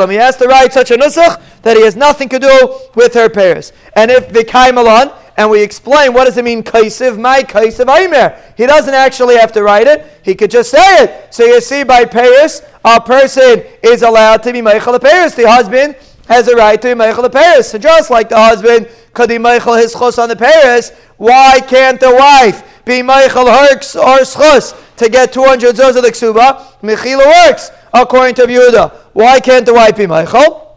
he 0.10 0.16
has 0.16 0.38
to 0.38 0.48
write 0.48 0.74
such 0.74 0.92
a 0.92 0.96
nusach 0.96 1.42
that 1.62 1.78
he 1.78 1.84
has 1.84 1.96
nothing 1.96 2.28
to 2.30 2.40
do 2.40 2.80
with 2.96 3.14
her 3.14 3.30
pairs. 3.30 3.74
And 3.96 4.10
if 4.10 4.34
the 4.34 4.44
kaimalon, 4.44 5.16
and 5.38 5.50
we 5.50 5.62
explain 5.64 6.14
what 6.14 6.26
does 6.26 6.38
it 6.38 6.44
mean 6.44 6.62
kaisiv 6.62 7.18
my 7.18 7.42
kaisiv 7.42 7.90
aimer. 7.90 8.38
He 8.58 8.66
doesn't 8.66 8.94
actually 8.94 9.38
have 9.38 9.52
to 9.54 9.64
write 9.64 9.88
it. 9.88 10.06
He 10.24 10.36
could 10.36 10.52
just 10.52 10.70
say 10.70 11.04
it. 11.04 11.34
So 11.34 11.46
you 11.46 11.62
see, 11.62 11.84
by 11.84 12.06
Paris, 12.06 12.62
a 12.84 13.00
person 13.00 13.64
is 13.82 14.02
allowed 14.02 14.44
to 14.44 14.54
be 14.54 14.62
the 14.62 15.00
Paris. 15.02 15.34
The 15.34 15.50
husband 15.50 15.96
has 16.28 16.48
a 16.48 16.56
right 16.56 16.80
to 16.82 16.96
be 16.96 17.22
the 17.22 17.30
Paris. 17.32 17.72
So 17.72 17.78
just 17.78 18.12
like 18.12 18.30
the 18.30 18.38
husband 18.38 18.90
could 19.14 19.30
be 19.30 19.38
Michael 19.38 19.76
his 19.76 19.94
chus 19.94 20.20
on 20.20 20.30
the 20.30 20.36
Paris, 20.36 20.92
why 21.18 21.60
can't 21.62 22.00
the 22.00 22.14
wife 22.14 22.71
be 22.86 23.02
Michael 23.02 23.46
Herks 23.46 23.96
or 23.96 24.20
schus 24.20 24.76
to 24.98 25.10
get 25.10 25.34
200 25.34 25.76
zuz 25.76 25.96
of 25.96 26.04
the 26.04 26.12
ksuba? 26.12 26.64
Michila 26.82 27.26
works 27.48 27.72
according 27.94 28.36
to 28.36 28.44
Yehuda. 28.44 28.94
Why 29.14 29.40
can't 29.40 29.66
the 29.66 29.74
wife 29.74 29.98
be 29.98 30.08
Michael? 30.08 30.68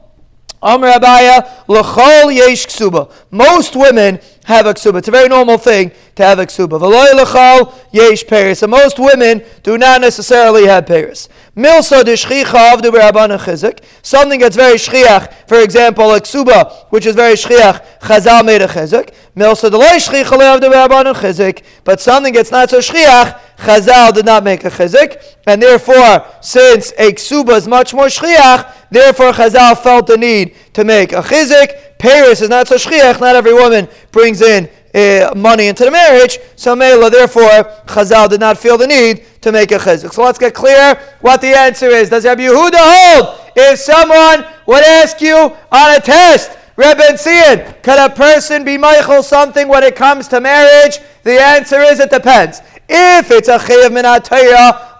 Amr 0.62 0.92
Abaya, 0.92 1.46
L'chol 1.68 2.34
yesh 2.34 2.66
ksuba. 2.66 3.10
Most 3.30 3.76
women 3.76 4.18
have 4.44 4.66
a 4.66 4.74
ksuba. 4.74 4.98
It's 4.98 5.08
a 5.08 5.10
very 5.10 5.28
normal 5.28 5.58
thing 5.58 5.90
to 6.16 6.22
have 6.22 6.38
a 6.38 6.46
ksuba. 6.46 6.78
V'loy 6.78 7.14
l'chol 7.14 7.74
yesh 7.92 8.26
paris. 8.26 8.62
And 8.62 8.70
most 8.70 8.98
women 8.98 9.42
do 9.62 9.76
not 9.78 10.00
necessarily 10.00 10.66
have 10.66 10.86
paris. 10.86 11.28
Milsa 11.56 12.04
de 12.04 12.12
shchicha 12.12 12.74
avdu 12.74 12.90
b'rabbanan 12.90 13.38
chizik. 13.38 13.82
Something 14.02 14.40
that's 14.40 14.56
very 14.56 14.74
shchiach, 14.74 15.48
for 15.48 15.60
example, 15.60 16.12
a 16.12 16.20
ksuba, 16.20 16.86
which 16.90 17.06
is 17.06 17.14
very 17.14 17.34
shchiach, 17.34 18.00
chazal 18.00 18.44
made 18.44 18.60
a 18.60 18.68
chizik. 18.68 19.14
Milsa 19.34 19.70
de 19.70 19.78
loy 19.78 19.96
shchicha 19.96 20.24
avdu 20.24 20.70
b'rabbanan 20.70 21.14
chizik. 21.14 21.62
But 21.84 22.00
something 22.00 22.34
that's 22.34 22.50
not 22.50 22.68
so 22.68 22.80
shchiach, 22.80 23.40
chazal 23.58 24.12
did 24.12 24.26
not 24.26 24.44
make 24.44 24.64
a 24.64 24.70
chizik. 24.70 25.22
And 25.46 25.62
therefore, 25.62 26.26
since 26.42 26.92
a 26.98 27.12
ksuba 27.12 27.56
is 27.56 27.66
much 27.66 27.94
more 27.94 28.06
shchiach, 28.06 28.70
therefore 28.90 29.32
chazal 29.32 29.78
felt 29.78 30.06
the 30.06 30.18
need 30.18 30.54
to 30.74 30.84
make 30.84 31.12
a 31.12 31.22
chizik. 31.22 31.93
Paris 32.04 32.42
is 32.42 32.50
not 32.50 32.68
so 32.68 32.74
shchiach. 32.76 33.18
Not 33.18 33.34
every 33.34 33.54
woman 33.54 33.88
brings 34.12 34.42
in 34.42 34.68
uh, 34.94 35.32
money 35.34 35.68
into 35.68 35.86
the 35.86 35.90
marriage. 35.90 36.38
So 36.54 36.76
Mela, 36.76 37.08
therefore, 37.08 37.64
Chazal 37.86 38.28
did 38.28 38.40
not 38.40 38.58
feel 38.58 38.76
the 38.76 38.86
need 38.86 39.24
to 39.40 39.50
make 39.50 39.72
a 39.72 39.76
chizuk. 39.78 40.12
So 40.12 40.22
let's 40.22 40.38
get 40.38 40.52
clear 40.52 41.00
what 41.22 41.40
the 41.40 41.56
answer 41.56 41.86
is. 41.86 42.10
Does 42.10 42.26
Rabbi 42.26 42.42
Yehuda 42.42 42.76
hold? 42.76 43.40
If 43.56 43.78
someone 43.78 44.44
would 44.66 44.84
ask 44.84 45.22
you 45.22 45.34
on 45.72 45.96
a 45.96 45.98
test, 45.98 46.58
Rebbe 46.76 47.16
Zion, 47.16 47.74
could 47.82 47.98
a 47.98 48.10
person 48.10 48.66
be 48.66 48.76
Michael 48.76 49.22
something 49.22 49.66
when 49.66 49.82
it 49.82 49.96
comes 49.96 50.28
to 50.28 50.42
marriage? 50.42 50.98
The 51.22 51.40
answer 51.40 51.80
is 51.80 52.00
it 52.00 52.10
depends. 52.10 52.60
If 52.86 53.30
it's 53.30 53.48
a 53.48 53.56
chiyav 53.56 53.92
min 53.94 54.04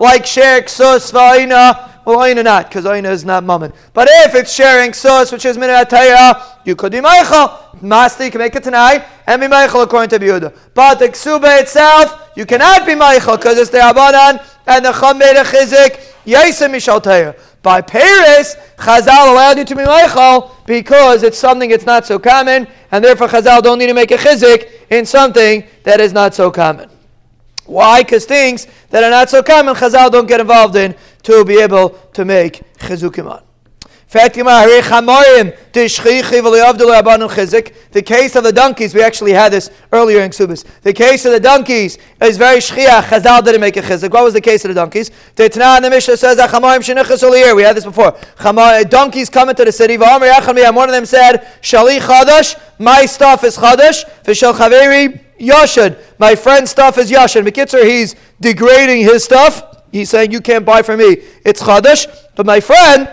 like 0.00 0.25
shek 0.25 0.70
sus 0.70 1.12
va'ina, 1.12 1.93
well, 2.04 2.23
Aina 2.23 2.42
not, 2.42 2.68
because 2.68 2.84
Aina 2.87 3.11
is 3.11 3.25
not 3.25 3.44
Mammon. 3.44 3.73
But 3.92 4.08
if 4.11 4.34
it's 4.34 4.52
sharing 4.52 4.92
sus, 4.92 5.32
which 5.32 5.44
is 5.44 5.56
Minataya, 5.56 6.58
you 6.64 6.76
could 6.76 6.92
be 6.92 7.00
Michael. 7.00 7.58
Master, 7.80 8.25
you 8.25 8.30
can 8.30 8.40
make 8.40 8.54
it 8.54 8.62
tonight 8.62 9.04
and 9.26 9.40
be 9.40 9.49
Michael 9.49 9.82
according 9.82 10.18
to 10.18 10.25
Yehuda. 10.25 10.56
But 10.75 10.99
the 10.99 11.08
Ksuba 11.08 11.62
itself, 11.62 12.30
you 12.37 12.46
cannot 12.46 12.87
be 12.87 12.94
Michael 12.94 13.37
because 13.37 13.58
it's 13.58 13.70
the 13.70 13.78
Abanan 13.78 14.44
and 14.66 14.84
the 14.84 14.92
Chum 14.92 15.18
made 15.18 15.37
a 15.37 15.44
Chizik, 15.44 16.00
Yaisim 16.25 16.70
Mishaltaya. 16.70 17.38
By 17.62 17.80
Paris, 17.80 18.56
Chazal 18.76 19.32
allowed 19.32 19.56
you 19.56 19.64
to 19.64 19.75
be 19.75 19.84
Michael 19.84 20.54
because 20.66 21.23
it's 21.23 21.38
something 21.38 21.70
that's 21.70 21.87
not 21.87 22.04
so 22.04 22.18
common, 22.18 22.67
and 22.90 23.02
therefore 23.02 23.28
Chazal 23.28 23.62
don't 23.62 23.78
need 23.78 23.86
to 23.86 23.95
make 23.95 24.10
a 24.10 24.17
Chizik 24.17 24.71
in 24.90 25.06
something 25.06 25.64
that 25.82 26.00
is 26.00 26.12
not 26.12 26.34
so 26.34 26.50
common. 26.50 26.90
Why? 27.67 28.02
Because 28.02 28.26
things 28.26 28.67
that 28.90 29.02
are 29.02 29.10
not 29.10 29.30
so 29.30 29.43
common, 29.43 29.75
Chazal 29.75 30.10
don't 30.10 30.26
get 30.26 30.40
involved 30.40 30.76
in 30.76 30.95
to 31.25 31.45
be 31.45 31.58
able 31.60 31.91
to 32.13 32.25
make 32.25 32.63
chizukim. 32.78 33.43
The 34.15 34.21
case 38.06 38.37
of 38.37 38.45
the 38.45 38.52
donkeys, 38.52 38.95
we 38.95 39.02
actually 39.02 39.32
had 39.32 39.52
this 39.52 39.71
earlier 39.91 40.21
in 40.21 40.30
Ksubis. 40.30 40.65
The 40.82 40.93
case 40.93 41.25
of 41.25 41.32
the 41.32 41.41
donkeys 41.41 41.99
is 42.21 42.37
very 42.37 42.58
shchiach. 42.58 43.02
Chazal 43.02 43.45
didn't 43.45 43.60
make 43.60 43.76
a 43.76 43.82
chizik. 43.82 44.13
What 44.13 44.23
was 44.23 44.34
the 44.34 44.41
case 44.41 44.65
of 44.65 44.69
the 44.69 44.75
donkeys? 44.76 45.10
The 45.34 45.50
Tanah 45.50 45.78
and 45.78 45.87
the 45.87 45.91
Mishnah 45.91 46.17
says 46.17 46.37
We 47.56 47.63
had 47.65 47.75
this 47.75 47.84
before. 47.84 48.17
Donkeys 48.84 49.28
come 49.28 49.49
into 49.49 49.65
the 49.65 49.73
city. 49.73 49.99
One 49.99 50.23
of 50.23 50.93
them 50.93 51.06
said, 51.06 51.49
Shali 51.60 51.99
chadash, 51.99 52.56
my 52.78 53.06
stuff 53.06 53.43
is 53.43 53.56
chadash. 53.56 54.04
V'shal 54.23 54.54
chaveri 54.54 55.19
yashad, 55.41 55.99
my 56.21 56.37
friend's 56.37 56.71
stuff 56.71 56.99
is 56.99 57.10
yashad. 57.10 57.45
Mekitzer, 57.45 57.84
he's 57.84 58.15
degrading 58.41 59.02
his 59.02 59.25
stuff. 59.25 59.74
He's 59.95 60.11
saying, 60.11 60.33
You 60.33 60.41
can't 60.41 60.67
buy 60.67 60.83
from 60.83 60.99
me. 60.99 61.19
It's 61.45 61.63
Chadash. 61.63 62.09
But 62.35 62.47
my 62.47 62.59
friend 62.59 63.09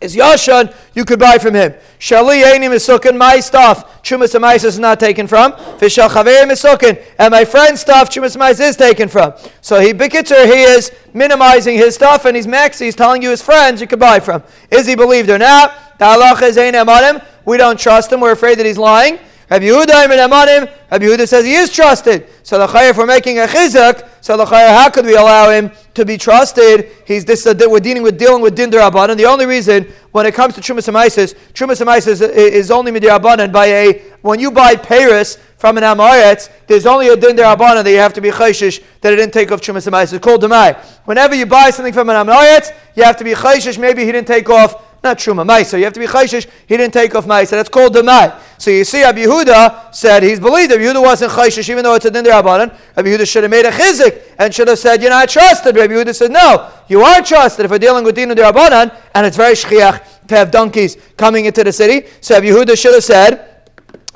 is 0.00 0.14
Yashan, 0.14 0.72
you 0.94 1.04
could 1.04 1.18
buy 1.18 1.38
from 1.38 1.54
him. 1.54 1.74
Shali 1.98 2.44
Ainim 2.44 2.70
Misukin, 2.70 3.18
my 3.18 3.40
stuff, 3.40 4.04
Chumas 4.04 4.38
Amais 4.38 4.64
is 4.64 4.78
not 4.78 5.00
taken 5.00 5.26
from. 5.26 5.50
Fishal 5.50 6.08
Chaver 6.08 6.44
Misukin, 6.44 7.02
and 7.18 7.32
my 7.32 7.44
friend's 7.44 7.80
stuff, 7.80 8.08
Chumas 8.08 8.36
Amais 8.36 8.60
is 8.60 8.76
taken 8.76 9.08
from. 9.08 9.34
So 9.62 9.80
he 9.80 9.92
Bikitzer, 9.92 10.44
he 10.44 10.62
is 10.62 10.92
minimizing 11.12 11.76
his 11.76 11.96
stuff, 11.96 12.24
and 12.24 12.36
he's 12.36 12.46
max, 12.46 12.78
he's 12.78 12.94
telling 12.94 13.20
you 13.20 13.30
his 13.30 13.42
friends 13.42 13.80
you 13.80 13.88
could 13.88 13.98
buy 13.98 14.20
from. 14.20 14.44
Is 14.70 14.86
he 14.86 14.94
believed 14.94 15.28
or 15.28 15.38
not? 15.38 15.98
The 15.98 16.04
halacha 16.04 17.16
is 17.16 17.22
We 17.44 17.56
don't 17.56 17.80
trust 17.80 18.12
him, 18.12 18.20
we're 18.20 18.30
afraid 18.30 18.60
that 18.60 18.66
he's 18.66 18.78
lying. 18.78 19.18
Rabbi 19.48 19.66
Yehuda 19.66 20.04
and 20.04 20.12
Amanim, 20.12 20.90
Rabbi 20.90 21.04
Yehuda 21.04 21.28
says 21.28 21.44
he 21.44 21.54
is 21.54 21.70
trusted. 21.70 22.26
So 22.42 22.58
the 22.58 22.66
chayyah 22.66 22.94
for 22.94 23.06
making 23.06 23.38
a 23.38 23.46
chizuk, 23.46 24.08
so 24.20 24.36
the 24.36 24.44
how 24.44 24.90
could 24.90 25.04
we 25.04 25.14
allow 25.14 25.50
him 25.50 25.70
to 25.94 26.04
be 26.04 26.18
trusted? 26.18 26.90
He's 27.06 27.24
this. 27.24 27.46
Uh, 27.46 27.54
we're 27.68 27.78
dealing 27.78 28.02
with 28.02 28.18
dealing 28.18 28.42
with 28.42 28.56
din 28.56 28.74
and 28.74 29.20
The 29.20 29.24
only 29.24 29.46
reason 29.46 29.86
when 30.10 30.26
it 30.26 30.34
comes 30.34 30.54
to 30.56 30.60
trumas 30.60 30.90
amaisis, 30.92 31.36
trumas 31.54 31.80
amaisis 31.80 32.28
is 32.28 32.72
only 32.72 32.90
midir 32.90 33.52
by 33.52 33.66
a 33.66 34.02
when 34.22 34.40
you 34.40 34.50
buy 34.50 34.74
Paris 34.74 35.38
from 35.58 35.78
an 35.78 35.84
amaretz, 35.84 36.50
there's 36.66 36.84
only 36.84 37.08
a 37.08 37.16
din 37.16 37.36
that 37.36 37.86
you 37.86 37.98
have 37.98 38.12
to 38.14 38.20
be 38.20 38.30
chayshish 38.30 38.82
that 39.00 39.12
it 39.12 39.16
didn't 39.16 39.32
take 39.32 39.52
off 39.52 39.60
trumas 39.60 39.88
amaisis. 39.88 40.20
Called 40.20 40.42
demai. 40.42 40.76
Whenever 41.04 41.36
you 41.36 41.46
buy 41.46 41.70
something 41.70 41.92
from 41.92 42.10
an 42.10 42.16
amaretz, 42.16 42.72
you 42.96 43.04
have 43.04 43.16
to 43.16 43.24
be 43.24 43.32
chayshish. 43.32 43.78
Maybe 43.78 44.04
he 44.04 44.10
didn't 44.10 44.26
take 44.26 44.50
off 44.50 44.85
not 45.06 45.18
truma 45.18 45.46
ma'isa. 45.46 45.78
You 45.78 45.84
have 45.84 45.92
to 45.94 46.00
be 46.00 46.06
chayshish. 46.06 46.46
He 46.66 46.76
didn't 46.76 46.92
take 46.92 47.14
off 47.14 47.26
ma'isa. 47.26 47.50
That's 47.50 47.68
called 47.68 47.94
demai. 47.94 48.38
So 48.58 48.70
you 48.70 48.84
see, 48.84 49.02
Rabbi 49.02 49.24
Yehuda 49.24 49.94
said 49.94 50.22
he's 50.22 50.40
believed. 50.40 50.72
Rabbi 50.72 50.82
Yehuda 50.82 51.02
wasn't 51.02 51.32
chayshish, 51.32 51.68
even 51.68 51.84
though 51.84 51.94
it's 51.94 52.04
a 52.04 52.10
din 52.10 52.24
rabbanan. 52.24 52.76
Rabbi 52.96 53.08
Yehuda 53.08 53.26
should 53.26 53.44
have 53.44 53.50
made 53.50 53.64
a 53.64 53.70
chizik 53.70 54.22
and 54.38 54.54
should 54.54 54.68
have 54.68 54.78
said, 54.78 55.00
"You're 55.00 55.10
not 55.10 55.28
trusted." 55.28 55.76
Rabbi 55.76 55.94
Yehuda 55.94 56.14
said, 56.14 56.30
"No, 56.30 56.68
you 56.88 57.02
are 57.02 57.22
trusted 57.22 57.64
if 57.64 57.70
we're 57.70 57.78
dealing 57.78 58.04
with 58.04 58.14
din 58.14 58.30
rabbanan, 58.30 58.94
and 59.14 59.26
it's 59.26 59.36
very 59.36 59.54
shchiach 59.54 60.26
to 60.28 60.36
have 60.36 60.50
donkeys 60.50 60.96
coming 61.16 61.44
into 61.46 61.64
the 61.64 61.72
city." 61.72 62.06
So 62.20 62.34
Rabbi 62.34 62.48
Yehuda 62.48 62.76
should 62.76 62.94
have 62.94 63.04
said. 63.04 63.52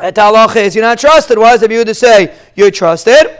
You're 0.02 0.82
not 0.82 0.98
trusted. 0.98 1.36
Why 1.36 1.52
does 1.52 1.60
Rabbi 1.60 1.74
Yehuda 1.74 1.94
say 1.94 2.34
you're 2.54 2.70
trusted? 2.70 3.36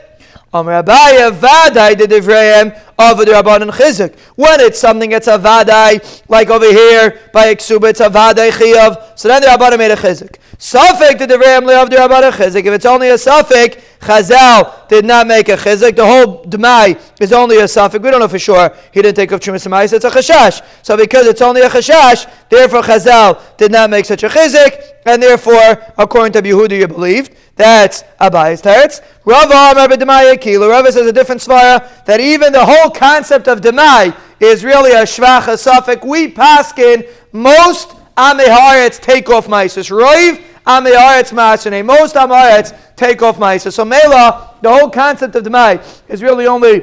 Amr 0.53 0.83
Abaya 0.83 1.31
Vadai 1.31 1.97
the 1.97 2.07
Divrayim 2.07 2.77
of 2.99 3.19
the 3.19 3.27
Rabbanan 3.27 3.71
Chizik. 3.71 4.19
When 4.35 4.59
it's 4.59 4.81
something 4.81 5.11
that's 5.11 5.29
a 5.29 5.39
Vadai, 5.39 6.23
like 6.29 6.51
over 6.51 6.67
here 6.67 7.21
by 7.33 7.55
Iksuba, 7.55 7.91
it's 7.91 8.01
a 8.01 8.11
Vadai 8.11 8.51
Chiyav, 8.51 9.17
so 9.17 9.29
then 9.29 9.43
the 9.43 9.47
Rabbanan 9.47 9.79
made 9.79 9.93
a 9.93 9.97
Chizik. 9.97 10.39
Suffolk 10.59 11.19
the 11.19 11.27
Divrayim 11.27 11.83
of 11.83 11.89
the 11.89 11.97
Rabbanan 11.97 12.33
Chizik. 12.33 12.67
If 12.67 12.73
it's 12.75 12.87
only 12.87 13.11
a 13.11 13.19
Suffolk, 13.19 13.79
Chazal 14.01 14.89
did 14.89 15.05
not 15.05 15.27
make 15.27 15.49
a 15.49 15.57
Chizik. 15.57 15.95
The 15.95 16.07
whole 16.07 16.43
Dmai 16.45 16.99
is 17.21 17.33
only 17.33 17.59
a 17.59 17.69
Suffolk. 17.69 18.03
We 18.03 18.11
don't 18.11 18.21
know 18.21 18.29
for 18.29 18.39
sure. 18.39 18.75
He 18.93 19.03
didn't 19.03 19.17
take 19.17 19.31
of 19.31 19.41
Chumas 19.41 19.93
It's 19.93 20.05
a 20.05 20.11
Chashash. 20.11 20.65
So 20.83 20.97
because 20.97 21.27
it's 21.27 21.43
only 21.43 21.61
a 21.61 21.69
Chashash, 21.69 22.31
therefore 22.49 22.81
Chazal 22.83 23.41
did 23.59 23.71
not 23.71 23.91
make 23.91 24.07
such 24.07 24.23
a 24.23 24.29
Chizik, 24.29 24.83
and 25.05 25.23
therefore, 25.23 25.83
according 25.99 26.33
to 26.33 26.43
Yehuda, 26.43 26.79
you 26.79 26.89
believed. 26.89 27.37
That's 27.57 28.05
Abay's 28.19 28.63
teretz. 28.63 29.03
Rava 29.27 29.53
Amar 29.53 29.89
b'demai 29.89 30.35
akilu. 30.35 30.71
Rava 30.71 30.91
says 30.93 31.07
a 31.07 31.13
different 31.13 31.43
svara 31.43 32.05
that 32.07 32.19
even 32.19 32.55
the 32.55 32.65
whole 32.65 32.91
concept 32.91 33.49
of 33.49 33.61
demai 33.61 34.17
is 34.41 34.65
really 34.65 34.93
a 34.93 35.03
shvach 35.03 35.47
a 35.47 35.59
suffix. 35.59 36.03
We 36.03 36.33
paskin 36.33 37.07
most 37.33 37.91
amiharetz 38.17 38.99
take 38.99 39.29
off 39.29 39.47
maisus. 39.47 39.91
Roiv 39.91 40.43
amiharetz 40.67 41.33
masene. 41.33 41.85
Most 41.85 42.15
amiharetz 42.15 42.77
take 42.97 43.23
off 43.23 43.39
maisus. 43.39 43.73
So 43.73 43.85
mela, 43.85 44.55
the 44.61 44.71
whole 44.71 44.91
concept 44.91 45.35
of 45.37 45.45
demai 45.45 45.83
is 46.09 46.23
really 46.23 46.47
only 46.47 46.83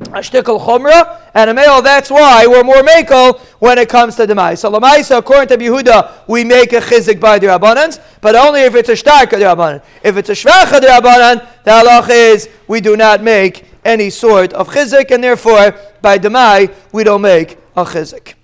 a 0.00 0.04
Ashtikal 0.04 0.60
chumra, 0.60 1.20
and 1.34 1.50
a 1.50 1.54
male, 1.54 1.82
that's 1.82 2.08
why 2.08 2.46
we're 2.46 2.62
more 2.62 2.82
makel 2.82 3.40
when 3.58 3.78
it 3.78 3.88
comes 3.88 4.14
to 4.14 4.28
demai. 4.28 4.56
So 4.56 4.70
lamaisa, 4.70 5.18
according 5.18 5.48
to 5.48 5.64
Yehuda, 5.64 6.28
we 6.28 6.44
make 6.44 6.72
a 6.72 6.80
chizik 6.80 7.18
by 7.18 7.40
the 7.40 7.48
rabbanans, 7.48 8.00
but 8.20 8.36
only 8.36 8.60
if 8.60 8.76
it's 8.76 8.88
a 8.88 8.92
shtarka 8.92 9.40
rabbanan. 9.40 9.82
If 10.04 10.16
it's 10.16 10.28
a 10.28 10.34
shvacha 10.34 10.78
rabbanan, 10.78 11.44
the 11.64 11.70
halach 11.72 12.10
is 12.10 12.48
we 12.68 12.80
do 12.80 12.96
not 12.96 13.24
make 13.24 13.64
any 13.84 14.10
sort 14.10 14.52
of 14.52 14.68
chizik, 14.68 15.10
and 15.10 15.24
therefore 15.24 15.74
by 16.00 16.16
demai 16.16 16.72
we 16.92 17.02
don't 17.02 17.22
make 17.22 17.58
a 17.76 17.84
chizik. 17.84 18.37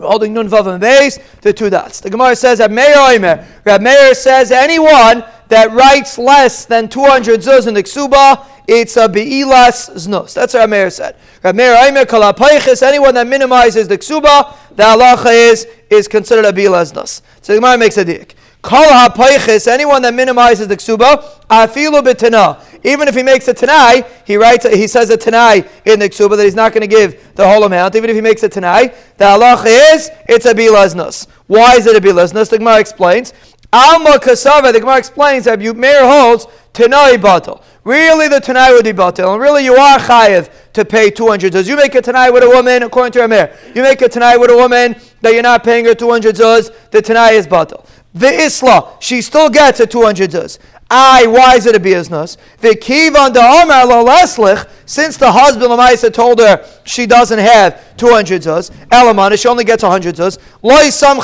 We're 0.00 0.08
holding 0.08 0.32
nun 0.34 0.48
vav 0.48 0.66
and 0.66 0.80
base, 0.80 1.18
the 1.42 1.52
two 1.52 1.70
dots. 1.70 2.00
The 2.00 2.10
Gemara 2.10 2.34
says 2.34 2.58
that 2.58 2.70
Meir 2.70 2.94
Oimer, 2.94 3.46
Rab 3.64 3.82
Meir 3.82 4.14
says 4.14 4.50
anyone 4.50 5.24
that 5.48 5.70
writes 5.72 6.16
less 6.16 6.64
than 6.64 6.88
200 6.88 7.40
zuz 7.40 7.66
in 7.66 7.74
the 7.74 7.82
ksuba 7.82 8.46
it's 8.72 8.96
a 8.96 9.08
be'ilas 9.08 9.90
znos. 9.96 10.32
That's 10.32 10.54
what 10.54 10.70
Rameir 10.70 10.92
said. 10.92 11.16
Rameir 11.42 11.74
Aimer 11.74 12.04
kalapaychis, 12.04 12.84
anyone 12.84 13.14
that 13.14 13.26
minimizes 13.26 13.88
the 13.88 13.98
ksuba, 13.98 14.54
the 14.76 14.84
halacha 14.84 15.32
is, 15.32 15.66
is 15.90 16.06
considered 16.06 16.44
a 16.44 16.52
be'ilas 16.52 16.92
znos. 16.92 17.20
So 17.42 17.52
the 17.52 17.58
Gemara 17.58 17.78
makes 17.78 17.96
a 17.96 18.04
dik. 18.04 18.36
Kol 18.62 18.84
anyone 18.84 20.02
that 20.02 20.12
minimizes 20.14 20.68
the 20.68 20.76
ksuba, 20.76 21.22
afilu 21.48 22.02
b'tana. 22.02 22.62
Even 22.84 23.08
if 23.08 23.14
he 23.14 23.22
makes 23.22 23.48
a 23.48 23.54
tanai, 23.54 24.04
he 24.26 24.36
writes, 24.36 24.68
he 24.68 24.86
says 24.86 25.10
a 25.10 25.16
tanai 25.16 25.64
in 25.84 25.98
the 25.98 26.08
ksuba 26.08 26.36
that 26.36 26.44
he's 26.44 26.54
not 26.54 26.72
going 26.72 26.82
to 26.82 26.86
give 26.86 27.34
the 27.34 27.46
whole 27.46 27.64
amount. 27.64 27.96
Even 27.96 28.10
if 28.10 28.16
he 28.16 28.22
makes 28.22 28.42
a 28.42 28.48
tanai, 28.48 28.88
the 29.16 29.24
halacha 29.24 29.94
is, 29.94 30.10
it's 30.28 30.46
a 30.46 30.54
bilaznos. 30.54 31.26
Why 31.46 31.76
is 31.76 31.86
it 31.86 31.96
a 31.96 32.00
bilaznos? 32.00 32.50
The 32.50 32.58
Gemara 32.58 32.80
explains. 32.80 33.32
Alma 33.72 34.18
kasava, 34.18 34.72
the 34.72 34.80
Gemara 34.80 34.98
explains 34.98 35.44
that 35.44 35.60
you 35.60 35.74
Meir 35.74 36.06
holds 36.06 36.46
tanai 36.72 37.16
batal. 37.16 37.62
Really, 37.82 38.28
the 38.28 38.40
Tanai 38.40 38.72
would 38.72 38.84
be 38.84 38.92
batil. 38.92 39.32
And 39.32 39.40
really, 39.40 39.64
you 39.64 39.74
are 39.74 39.98
chayiv 39.98 40.50
to 40.74 40.84
pay 40.84 41.10
200 41.10 41.52
zuz. 41.52 41.66
You 41.66 41.76
make 41.76 41.94
a 41.94 42.02
Tanai 42.02 42.30
with 42.30 42.42
a 42.42 42.48
woman, 42.48 42.82
according 42.82 43.12
to 43.12 43.24
Amir. 43.24 43.56
You 43.74 43.82
make 43.82 44.02
a 44.02 44.08
Tanai 44.08 44.36
with 44.36 44.50
a 44.50 44.56
woman 44.56 44.96
that 45.22 45.32
you're 45.32 45.42
not 45.42 45.64
paying 45.64 45.86
her 45.86 45.94
200 45.94 46.36
zuz, 46.36 46.70
the 46.90 47.00
Tanai 47.00 47.32
is 47.32 47.46
batil. 47.46 47.86
The 48.12 48.28
Isla, 48.28 48.96
she 48.98 49.22
still 49.22 49.48
gets 49.48 49.78
a 49.80 49.86
200 49.86 50.30
zuz. 50.30 50.58
I, 50.92 51.28
why 51.28 51.54
is 51.54 51.66
it 51.66 51.76
a 51.76 51.80
business? 51.80 52.36
The 52.58 52.70
kivan 52.70 53.32
the 53.32 53.40
Omer 53.40 53.86
lo 53.86 54.04
leslich, 54.04 54.68
since 54.84 55.16
the 55.16 55.30
husband 55.30 55.70
of 55.70 55.78
Lamaisa 55.78 56.12
told 56.12 56.40
her 56.40 56.66
she 56.84 57.06
doesn't 57.06 57.38
have 57.38 57.96
200 57.96 58.42
zuz, 58.42 58.72
Elamana, 58.88 59.40
she 59.40 59.46
only 59.46 59.62
gets 59.62 59.84
100 59.84 60.16
zuz. 60.16 60.38
Loi 60.62 60.90
sam 60.90 61.20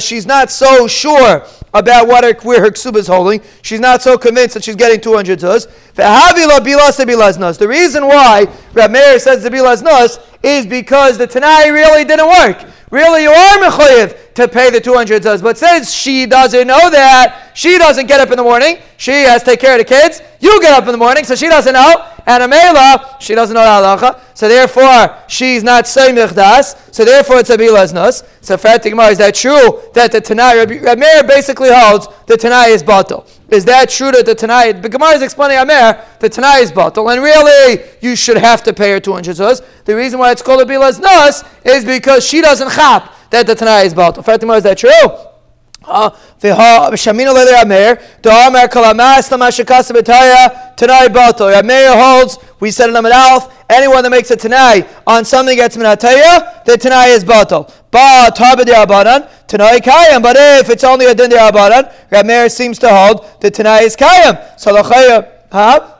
she's 0.00 0.24
not 0.24 0.50
so 0.50 0.86
sure 0.86 1.44
about 1.74 2.08
what 2.08 2.24
her, 2.24 2.32
where 2.42 2.62
her 2.62 2.70
ksuba 2.70 2.96
is 2.96 3.08
holding. 3.08 3.42
She's 3.60 3.80
not 3.80 4.00
so 4.00 4.16
convinced 4.16 4.54
that 4.54 4.64
she's 4.64 4.76
getting 4.76 5.02
200 5.02 5.38
zuz. 5.38 5.68
The 7.58 7.68
reason 7.68 8.06
why 8.06 8.46
Rab 8.72 8.90
Meir 8.90 9.18
says 9.18 9.42
the 9.42 9.50
bilas 9.50 9.82
nos 9.82 10.18
is 10.42 10.64
because 10.64 11.18
the 11.18 11.26
Tanai 11.26 11.68
really 11.68 12.04
didn't 12.06 12.28
work. 12.28 12.64
Really, 12.90 13.22
you 13.22 13.30
are 13.30 13.58
mechayiv 13.58 14.21
to 14.34 14.48
pay 14.48 14.70
the 14.70 14.80
200 14.80 15.22
zuz. 15.22 15.42
But 15.42 15.58
since 15.58 15.92
she 15.92 16.26
doesn't 16.26 16.66
know 16.66 16.90
that, 16.90 17.52
she 17.54 17.78
doesn't 17.78 18.06
get 18.06 18.20
up 18.20 18.30
in 18.30 18.36
the 18.36 18.42
morning. 18.42 18.78
She 18.96 19.12
has 19.24 19.42
to 19.42 19.50
take 19.50 19.60
care 19.60 19.72
of 19.72 19.78
the 19.78 19.84
kids. 19.84 20.22
You 20.40 20.60
get 20.60 20.72
up 20.72 20.86
in 20.86 20.92
the 20.92 20.98
morning, 20.98 21.24
so 21.24 21.34
she 21.34 21.48
doesn't 21.48 21.72
know. 21.72 22.08
And 22.26 22.42
Amela, 22.42 23.20
she 23.20 23.34
doesn't 23.34 23.54
know 23.54 23.62
the 23.62 24.06
halacha. 24.06 24.20
So 24.34 24.48
therefore, 24.48 25.16
she's 25.28 25.62
not 25.62 25.86
saying 25.86 26.14
das. 26.14 26.76
So 26.92 27.04
therefore, 27.04 27.38
it's 27.38 27.50
a 27.50 27.56
bilaznos. 27.56 28.26
So 28.40 28.56
Fatima, 28.56 29.04
is 29.04 29.18
that 29.18 29.34
true 29.34 29.82
that 29.94 30.12
the 30.12 30.20
Tanai, 30.20 30.64
Rabbi 30.64 31.22
basically 31.22 31.70
holds 31.72 32.08
the 32.26 32.36
Tanai 32.36 32.70
is 32.70 32.82
batal? 32.82 33.28
Is 33.50 33.66
that 33.66 33.90
true 33.90 34.10
that 34.12 34.24
the 34.24 34.34
Tanai, 34.34 34.72
the 34.72 34.88
Gemara 34.88 35.10
is 35.10 35.22
explaining 35.22 35.58
Amer, 35.58 36.02
the 36.20 36.28
Tanai 36.28 36.60
is 36.60 36.72
batal, 36.72 37.12
and 37.12 37.22
really 37.22 37.84
you 38.00 38.16
should 38.16 38.38
have 38.38 38.62
to 38.62 38.72
pay 38.72 38.92
her 38.92 39.00
200 39.00 39.36
zuz. 39.36 39.62
The 39.84 39.94
reason 39.94 40.18
why 40.18 40.32
it's 40.32 40.42
called 40.42 40.62
a 40.62 40.64
bilaznos 40.64 41.46
is 41.64 41.84
because 41.84 42.26
she 42.26 42.40
doesn't 42.40 42.70
chap 42.70 43.12
that 43.32 43.46
the 43.46 43.54
Tanai 43.54 43.86
is 43.86 43.94
batal. 43.94 44.24
Fatima, 44.24 44.54
is 44.54 44.62
that 44.62 44.78
true? 44.78 44.90
Uh, 45.84 46.10
Lele 46.40 46.96
Tanai 50.76 51.08
Bato. 51.08 51.52
Amer 51.52 51.96
holds, 51.96 52.38
we 52.60 52.70
said 52.70 52.90
in 52.90 52.96
Amid 52.96 53.12
Alf, 53.12 53.64
anyone 53.68 54.04
that 54.04 54.10
makes 54.10 54.30
a 54.30 54.36
Tanai 54.36 54.86
on 55.06 55.24
something 55.24 55.56
gets 55.56 55.76
Minataya, 55.76 56.64
the 56.64 56.76
Tanai 56.76 57.08
is 57.08 57.24
Bato. 57.24 57.66
Ba. 57.90 58.30
But 58.36 58.66
if 60.38 60.70
it's 60.70 60.84
only 60.84 61.06
a 61.06 61.14
Din 61.14 61.30
Abadan, 61.30 61.92
Amer 62.12 62.48
seems 62.48 62.78
to 62.78 62.88
hold 62.88 63.26
the 63.40 63.50
Tanai 63.50 63.82
is 63.82 63.96
Kayam. 63.96 64.60
So 64.60 64.74
Lachaya, 64.74 65.28
huh? 65.50 65.91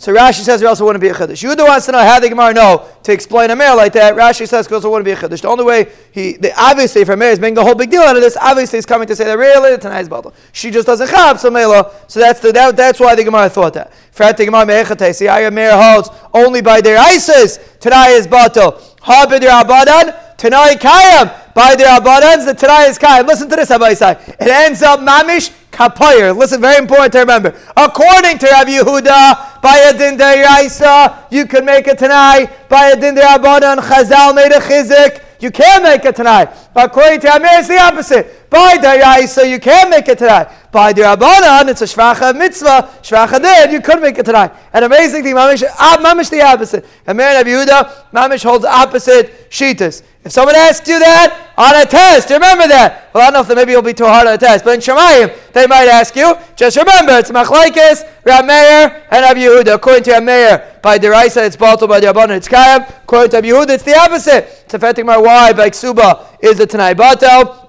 So 0.00 0.14
Rashi 0.14 0.44
says 0.44 0.60
there 0.60 0.68
also 0.68 0.84
wouldn't 0.84 1.02
be 1.02 1.08
a 1.08 1.12
chiddush. 1.12 1.42
Yehuda 1.42 1.66
wants 1.66 1.86
to 1.86 1.92
know 1.92 1.98
how 1.98 2.20
the 2.20 2.28
Gemara 2.28 2.54
know 2.54 2.88
to 3.02 3.12
explain 3.12 3.50
a 3.50 3.56
mayor 3.56 3.74
like 3.74 3.92
that. 3.94 4.14
Rashi 4.14 4.46
says 4.46 4.68
because 4.68 4.84
it 4.84 4.88
wouldn't 4.88 5.04
be 5.04 5.10
a 5.10 5.16
chiddush. 5.16 5.42
The 5.42 5.48
only 5.48 5.64
way 5.64 5.90
he, 6.12 6.34
the, 6.34 6.52
obviously, 6.56 7.02
if 7.02 7.08
a 7.08 7.16
mayor 7.16 7.32
is 7.32 7.40
making 7.40 7.58
a 7.58 7.64
whole 7.64 7.74
big 7.74 7.90
deal 7.90 8.02
out 8.02 8.14
of 8.14 8.22
this, 8.22 8.36
obviously 8.40 8.76
he's 8.76 8.86
coming 8.86 9.08
to 9.08 9.16
say 9.16 9.24
that 9.24 9.36
really 9.36 9.72
the 9.72 9.78
Tanai 9.78 10.00
is 10.00 10.08
bottle. 10.08 10.32
She 10.52 10.70
just 10.70 10.86
doesn't 10.86 11.10
have 11.10 11.40
so 11.40 11.50
mela. 11.50 11.92
So 12.06 12.20
that's 12.20 12.38
the, 12.38 12.52
that, 12.52 12.76
that's 12.76 13.00
why 13.00 13.16
the 13.16 13.24
Gemara 13.24 13.50
thought 13.50 13.74
that. 13.74 13.92
For 14.12 14.32
the 14.32 14.44
Gemara 14.44 14.66
me'echatei, 14.66 15.12
see, 15.12 15.26
a 15.26 15.50
mayor 15.50 15.72
holds 15.72 16.10
only 16.32 16.62
by 16.62 16.80
their 16.80 16.98
isis. 16.98 17.58
Tonight 17.80 18.10
is 18.10 18.28
bottle. 18.28 18.72
Habid 19.02 19.40
abadan. 19.40 20.36
Tonight 20.36 20.76
kayam. 20.76 21.54
By 21.54 21.74
their 21.74 21.98
abadans, 21.98 22.46
the 22.46 22.54
tonight 22.54 22.86
is 22.86 22.98
kayam. 23.00 23.26
Listen 23.26 23.48
to 23.48 23.56
this, 23.56 23.72
Abba 23.72 23.90
It 23.90 24.46
ends 24.46 24.80
up 24.80 25.00
mamish 25.00 25.52
kapayir. 25.78 26.36
Listen, 26.36 26.60
very 26.60 26.78
important 26.78 27.12
to 27.12 27.20
remember. 27.20 27.54
According 27.76 28.38
to 28.38 28.46
Rabbi 28.46 28.78
Yehuda, 28.78 29.62
by 29.62 29.76
a 29.88 29.96
din 29.96 30.18
deraisa, 30.18 31.24
you 31.30 31.46
can 31.46 31.64
make 31.64 31.86
it 31.86 31.98
tonight. 31.98 32.68
By 32.68 32.88
a 32.90 33.00
din 33.00 33.14
derabanan, 33.14 33.78
Chazal 33.78 34.34
made 34.34 34.52
a 34.52 34.60
chizik. 34.60 35.22
You 35.40 35.52
can't 35.52 35.84
make 35.84 36.04
it 36.04 36.16
tonight. 36.16 36.50
According 36.78 37.20
to 37.22 37.34
Amir, 37.34 37.58
it's 37.58 37.66
the 37.66 37.78
opposite. 37.78 38.48
By 38.48 38.76
deraisa, 38.76 39.50
you 39.50 39.58
can't 39.58 39.90
make 39.90 40.06
it 40.06 40.18
tonight. 40.18 40.48
By 40.70 40.92
the 40.92 41.02
Rabbanan, 41.02 41.68
it's 41.68 41.82
a 41.82 41.86
shvacha 41.86 42.36
mitzvah, 42.36 42.88
shvacha 43.02 43.42
din, 43.42 43.72
you 43.72 43.80
could 43.80 44.00
make 44.00 44.16
it 44.16 44.24
tonight. 44.24 44.52
An 44.72 44.84
amazing 44.84 45.24
thing, 45.24 45.34
mamish, 45.34 45.64
ah, 45.66 45.98
mamish 46.00 46.30
the 46.30 46.40
opposite. 46.40 46.86
Amir 47.06 47.26
and 47.26 47.46
Yehuda, 47.48 48.10
mamish 48.12 48.44
holds 48.44 48.64
opposite 48.64 49.50
shitas. 49.50 50.02
If 50.28 50.32
someone 50.32 50.56
asks 50.56 50.86
you 50.86 50.98
that 50.98 51.54
on 51.56 51.74
a 51.74 51.86
test, 51.86 52.28
remember 52.28 52.68
that. 52.68 53.10
Well, 53.14 53.22
I 53.22 53.30
don't 53.30 53.48
know 53.48 53.50
if 53.50 53.56
maybe 53.56 53.72
you'll 53.72 53.80
be 53.80 53.94
too 53.94 54.04
hard 54.04 54.26
on 54.26 54.34
a 54.34 54.38
test, 54.38 54.62
but 54.62 54.74
in 54.74 54.80
Shemayim, 54.80 55.34
they 55.52 55.66
might 55.66 55.88
ask 55.88 56.14
you. 56.14 56.36
Just 56.54 56.76
remember, 56.76 57.12
it's 57.16 57.30
Machlaikis, 57.30 58.06
Rab 58.26 58.44
Meir, 58.44 59.06
and 59.10 59.22
Rabbi 59.22 59.40
Yehuda. 59.40 59.76
According 59.76 60.02
to 60.04 60.12
Rab 60.12 60.24
Meir, 60.24 60.78
by 60.82 60.98
Deraisa, 60.98 61.46
it's 61.46 61.56
Balto, 61.56 61.86
by 61.86 62.00
Abban, 62.00 62.36
it's 62.36 62.46
Kayam. 62.46 62.86
According 63.04 63.30
to 63.30 63.36
Rabbi 63.38 63.48
Yehuda, 63.48 63.70
it's 63.70 63.84
the 63.84 63.96
opposite. 63.96 64.44
It's 64.64 64.74
affecting 64.74 65.06
my 65.06 65.16
why 65.16 65.54
by 65.54 65.70
Ksuba 65.70 66.26
is 66.42 66.58
the 66.58 66.66
Tanai 66.68 66.94
Batel. 66.94 67.66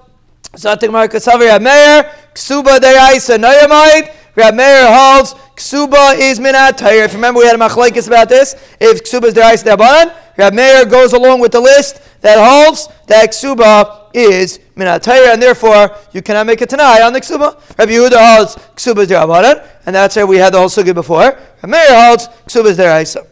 Zatik 0.54 0.90
Mar 0.90 1.06
Kasavi 1.08 1.48
Rab 1.48 1.62
Meir, 1.62 2.10
Ksuba 2.34 2.78
Deraisa, 2.78 3.38
Noyamite. 3.38 4.14
Rab 4.36 4.54
Meir 4.54 4.86
holds 4.86 5.34
Ksuba 5.54 6.18
is 6.18 6.40
Minat 6.40 6.80
If 6.82 7.12
you 7.12 7.18
remember, 7.18 7.40
we 7.40 7.46
had 7.46 7.54
a 7.54 7.58
Machlaikis 7.58 8.08
about 8.08 8.28
this. 8.28 8.54
If 8.80 9.04
Ksuba 9.04 9.24
is 9.24 9.34
Deraisa, 9.34 9.76
Dabanan, 9.76 10.14
Rab 10.36 10.54
Meir 10.54 10.84
goes 10.86 11.12
along 11.12 11.40
with 11.40 11.52
the 11.52 11.60
list 11.60 12.02
that 12.20 12.38
holds 12.38 12.88
that 13.06 13.30
ksuba 13.30 14.10
is 14.14 14.58
minatayr, 14.76 15.32
and 15.32 15.42
therefore 15.42 15.90
you 16.12 16.22
cannot 16.22 16.46
make 16.46 16.60
a 16.60 16.66
tanai 16.66 17.02
on 17.02 17.12
the 17.12 17.20
ksuba. 17.20 17.54
Rabbi 17.78 17.92
Yehuda 17.92 18.36
holds 18.36 18.56
ksuba 18.76 19.02
is 19.02 19.08
derabanan, 19.08 19.66
and 19.86 19.94
that's 19.94 20.16
where 20.16 20.26
we 20.26 20.36
had 20.36 20.52
the 20.52 20.58
whole 20.58 20.68
sugi 20.68 20.94
before. 20.94 21.18
Rabbi 21.22 21.66
Meir 21.66 22.06
holds 22.06 22.28
ksuba 22.46 22.66
is 22.66 22.78
deraisa. 22.78 23.26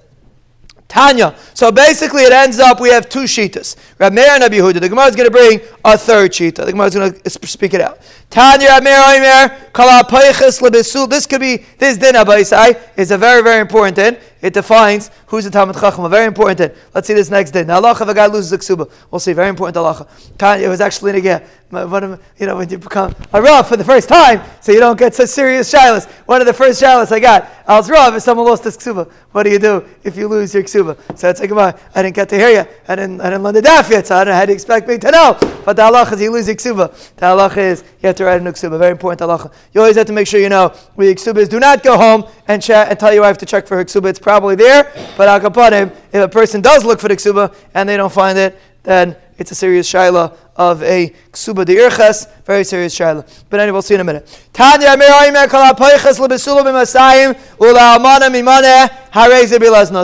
Tanya. 0.88 1.34
So 1.52 1.70
basically, 1.70 2.22
it 2.22 2.32
ends 2.32 2.58
up 2.58 2.80
we 2.80 2.88
have 2.88 3.08
two 3.10 3.24
shitas. 3.24 3.76
Rabbi 3.98 4.14
Meir 4.14 4.30
and 4.30 4.42
Rabbi 4.42 4.56
Yehuda. 4.56 4.80
The 4.80 4.88
Gemara 4.88 5.06
is 5.06 5.16
going 5.16 5.26
to 5.26 5.30
bring 5.30 5.60
a 5.84 5.98
third 5.98 6.32
shita. 6.32 6.64
The 6.64 6.72
Gemara 6.72 6.86
is 6.86 6.94
going 6.94 7.12
to 7.12 7.46
speak 7.46 7.74
it 7.74 7.82
out. 7.82 8.00
Tanya 8.30 8.68
Rabbi 8.68 8.84
Meir 8.84 8.98
Oimer 8.98 9.72
Kala 9.72 10.04
Lebesul. 10.04 11.08
This 11.10 11.26
could 11.26 11.40
be 11.40 11.58
this 11.78 11.98
din 11.98 12.14
Abaisai 12.14 12.80
is 12.96 13.10
a 13.10 13.18
very 13.18 13.42
very 13.42 13.60
important 13.60 13.96
din. 13.96 14.16
It 14.40 14.54
defines 14.54 15.10
who's 15.26 15.46
a 15.46 15.50
Talmud 15.50 15.76
Chacham. 15.76 16.08
Very 16.10 16.26
important 16.26 16.58
din. 16.58 16.72
Let's 16.94 17.06
see 17.06 17.14
this 17.14 17.30
next 17.30 17.50
day. 17.50 17.64
Now, 17.64 17.76
Allah 17.76 17.92
if 17.92 18.00
a 18.00 18.14
guy 18.14 18.26
loses 18.26 18.52
a 18.52 18.58
ksuba, 18.58 18.90
we'll 19.10 19.18
see. 19.18 19.32
Very 19.32 19.48
important 19.48 19.76
halacha. 19.76 20.60
It 20.60 20.68
was 20.68 20.80
actually 20.80 21.18
again. 21.18 21.42
One 21.70 22.02
of 22.02 22.22
you 22.38 22.46
know 22.46 22.56
when 22.56 22.70
you 22.70 22.78
become 22.78 23.14
a 23.30 23.42
rav 23.42 23.68
for 23.68 23.76
the 23.76 23.84
first 23.84 24.08
time, 24.08 24.40
so 24.62 24.72
you 24.72 24.80
don't 24.80 24.98
get 24.98 25.14
such 25.14 25.28
serious 25.28 25.70
shilas. 25.70 26.08
One 26.26 26.40
of 26.40 26.46
the 26.46 26.54
first 26.54 26.80
shilas 26.80 27.12
I 27.12 27.20
got, 27.20 27.46
I 27.66 27.76
was 27.76 27.90
rav 27.90 28.14
if 28.14 28.22
someone 28.22 28.46
lost 28.46 28.64
his 28.64 28.78
ksuba. 28.78 29.10
What 29.32 29.42
do 29.42 29.50
you 29.50 29.58
do 29.58 29.84
if 30.02 30.16
you 30.16 30.28
lose 30.28 30.54
your 30.54 30.62
ksuba? 30.62 30.96
So 31.18 31.28
it's 31.28 31.40
like, 31.40 31.52
I 31.52 32.02
didn't 32.02 32.14
get 32.14 32.30
to 32.30 32.36
hear 32.36 32.48
you. 32.48 32.66
I 32.88 32.96
didn't, 32.96 33.20
I 33.20 33.24
didn't 33.24 33.42
learn 33.42 33.54
the 33.54 33.60
daf 33.60 33.90
yet, 33.90 34.06
so 34.06 34.16
I 34.16 34.24
don't 34.24 34.32
know 34.32 34.38
how 34.38 34.46
to 34.46 34.52
expect 34.52 34.88
me 34.88 34.96
to 34.96 35.10
know. 35.10 35.36
But 35.66 35.76
the 35.76 35.82
halacha 35.82 36.14
is 36.14 36.22
you 36.22 36.32
lose 36.32 36.46
your 36.46 36.56
ksuba. 36.56 36.90
The 37.16 37.26
halacha 37.26 37.58
is 37.58 37.84
you 38.00 38.06
have 38.06 38.16
to 38.16 38.24
write 38.24 38.40
a 38.40 38.44
new 38.44 38.52
ksuba. 38.52 38.78
Very 38.78 38.92
important 38.92 39.20
halacha. 39.20 39.52
You 39.74 39.82
always 39.82 39.96
have 39.96 40.06
to 40.06 40.14
make 40.14 40.26
sure 40.26 40.40
you 40.40 40.48
know 40.48 40.68
where 40.94 41.08
your 41.08 41.16
ksuba 41.16 41.36
is. 41.38 41.50
Do 41.50 41.60
not 41.60 41.82
go 41.82 41.98
home 41.98 42.24
and 42.46 42.62
chat 42.62 42.88
and 42.88 42.98
tell 42.98 43.12
you 43.12 43.22
I 43.24 43.26
have 43.26 43.38
to 43.38 43.46
check 43.46 43.66
for 43.66 43.76
her 43.76 43.84
ksuba. 43.84 44.08
It's 44.08 44.18
probably 44.28 44.56
there, 44.56 44.84
but 45.16 45.26
al 45.26 45.40
kapanim, 45.40 45.90
if 46.12 46.22
a 46.22 46.28
person 46.28 46.60
does 46.60 46.84
look 46.84 47.00
for 47.00 47.08
the 47.08 47.16
ksuba 47.16 47.54
and 47.72 47.88
they 47.88 47.96
don't 47.96 48.12
find 48.12 48.36
it, 48.36 48.60
then 48.82 49.16
it's 49.38 49.50
a 49.52 49.54
serious 49.54 49.90
shaila 49.90 50.36
of 50.54 50.82
a 50.82 51.14
ksuba 51.32 51.64
de 51.64 51.76
irches, 51.76 52.28
very 52.44 52.62
serious 52.62 52.94
shaila. 52.94 53.24
But 53.48 53.60
anyway, 53.60 53.72
we'll 53.72 53.80
see 53.80 53.94
in 53.94 54.02
a 54.02 54.04
minute. 54.04 54.28
Tanya 54.52 54.88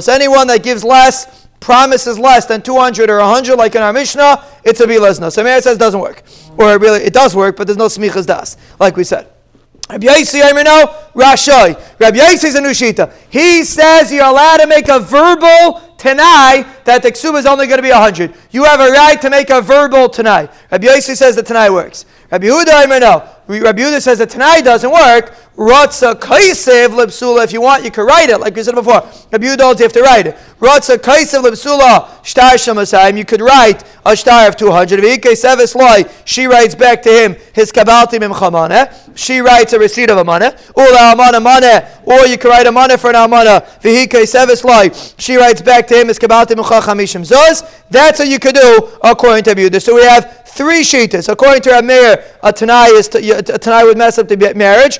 Anyone 0.09 0.47
that 0.47 0.63
gives 0.63 0.85
less, 0.85 1.47
promises 1.61 2.19
less 2.19 2.47
than 2.47 2.63
200 2.63 3.11
or 3.11 3.19
100, 3.19 3.57
like 3.57 3.75
in 3.75 3.83
our 3.83 3.93
Mishnah, 3.93 4.43
it's 4.65 4.81
a 4.81 4.87
bilazna. 4.87 5.31
So 5.31 5.45
Meir 5.45 5.61
says 5.61 5.77
it 5.77 5.81
doesn't 5.81 6.01
work. 6.01 6.23
Or 6.57 6.79
really, 6.79 7.01
it 7.01 7.13
does 7.13 7.37
work, 7.37 7.57
but 7.57 7.67
there's 7.67 7.77
no 7.77 7.89
smichas 7.89 8.25
das, 8.25 8.57
like 8.81 8.97
we 8.97 9.05
said. 9.05 9.34
Rabbi 9.91 10.07
Yossi 10.07 10.41
Amrino, 10.41 11.13
Rashai. 11.13 12.01
Rabbi 12.01 12.19
is 12.19 12.55
a 12.55 12.61
Nushita. 12.61 13.13
He 13.29 13.65
says 13.65 14.11
you're 14.11 14.25
allowed 14.25 14.59
to 14.59 14.67
make 14.67 14.89
a 14.89 14.99
verbal 14.99 15.81
Tanai 15.99 16.65
that 16.85 17.03
the 17.03 17.13
ksuba 17.13 17.39
is 17.39 17.47
only 17.47 17.67
going 17.67 17.79
to 17.79 17.83
be 17.83 17.91
100. 17.91 18.33
You 18.51 18.65
have 18.65 18.81
a 18.81 18.91
right 18.91 19.21
to 19.21 19.29
make 19.29 19.51
a 19.51 19.61
verbal 19.61 20.09
Tanai. 20.09 20.49
Rabbi 20.71 20.87
Yossi 20.87 21.15
says 21.15 21.37
the 21.37 21.43
Tanai 21.43 21.69
works. 21.69 22.07
Rabbi 22.31 22.47
Yehuda 22.47 22.85
Amrino, 22.85 23.29
Rabbi 23.47 23.83
Yehuda 23.83 24.01
says 24.01 24.19
the 24.19 24.27
Tanai 24.27 24.63
doesn't 24.63 24.91
work. 24.91 25.35
Ratza 25.57 26.15
kaisev 26.17 26.89
libsula. 26.89 27.45
If 27.45 27.53
you 27.53 27.61
want, 27.61 27.85
you 27.85 27.91
can 27.93 28.05
write 28.05 28.29
it, 28.29 28.39
like 28.39 28.57
we 28.57 28.63
said 28.65 28.75
before. 28.75 29.09
Rabbi 29.31 29.55
holds 29.61 29.79
you 29.79 29.85
have 29.85 29.93
to 29.93 30.03
write 30.03 30.27
it. 30.27 30.37
Ratza 30.59 30.99
kaisev 30.99 31.45
libsula 31.45 32.25
shtar 32.25 32.55
shemasayim. 32.55 33.17
You 33.17 33.25
could 33.25 33.41
write 33.41 33.85
a 34.05 34.17
shtar 34.17 34.49
of 34.49 34.57
200. 34.57 34.99
V'ike 34.99 35.33
seves 35.37 35.77
loy. 35.77 36.11
She 36.25 36.47
writes 36.47 36.75
back 36.75 37.03
to 37.03 37.09
him 37.09 37.37
his 37.53 37.71
kabalti 37.71 38.19
mimchamane. 38.19 39.17
She 39.17 39.39
writes 39.39 39.73
a 39.73 39.79
receipt 39.79 40.11
of 40.11 40.19
a 40.19 40.25
money. 40.25 40.49
Ula 40.77 41.13
amana 41.13 41.39
mane. 41.39 41.87
Or 42.05 42.27
you 42.27 42.37
could 42.37 42.49
write 42.49 42.67
a 42.67 42.73
money 42.73 42.97
for 42.97 43.11
an 43.11 43.17
amana. 43.17 43.65
V'ike 43.81 44.27
seves 44.27 44.65
loy. 44.65 44.91
She 45.19 45.37
writes 45.37 45.63
back 45.63 45.87
to 45.87 46.01
him 46.01 46.09
his 46.09 46.19
kabalti 46.19 46.57
mimchamishim 46.57 47.21
zuz. 47.21 47.63
That's 47.91 48.19
what 48.19 48.27
you 48.27 48.41
could 48.41 48.57
do 48.57 48.91
according 49.05 49.45
to 49.45 49.55
Rabbi. 49.55 49.79
So 49.79 49.95
we 49.95 50.03
have 50.03 50.49
three 50.49 50.83
sheetas. 50.83 51.29
According 51.29 51.63
to 51.63 51.71
Ramir, 51.71 52.25
a 52.43 52.53
Tanai, 52.53 52.87
is 52.89 53.07
to, 53.09 53.19
a 53.19 53.59
Tanai 53.59 53.85
would 53.85 53.99
mess 53.99 54.19
up 54.19 54.27
the 54.27 54.53
marriage. 54.55 54.99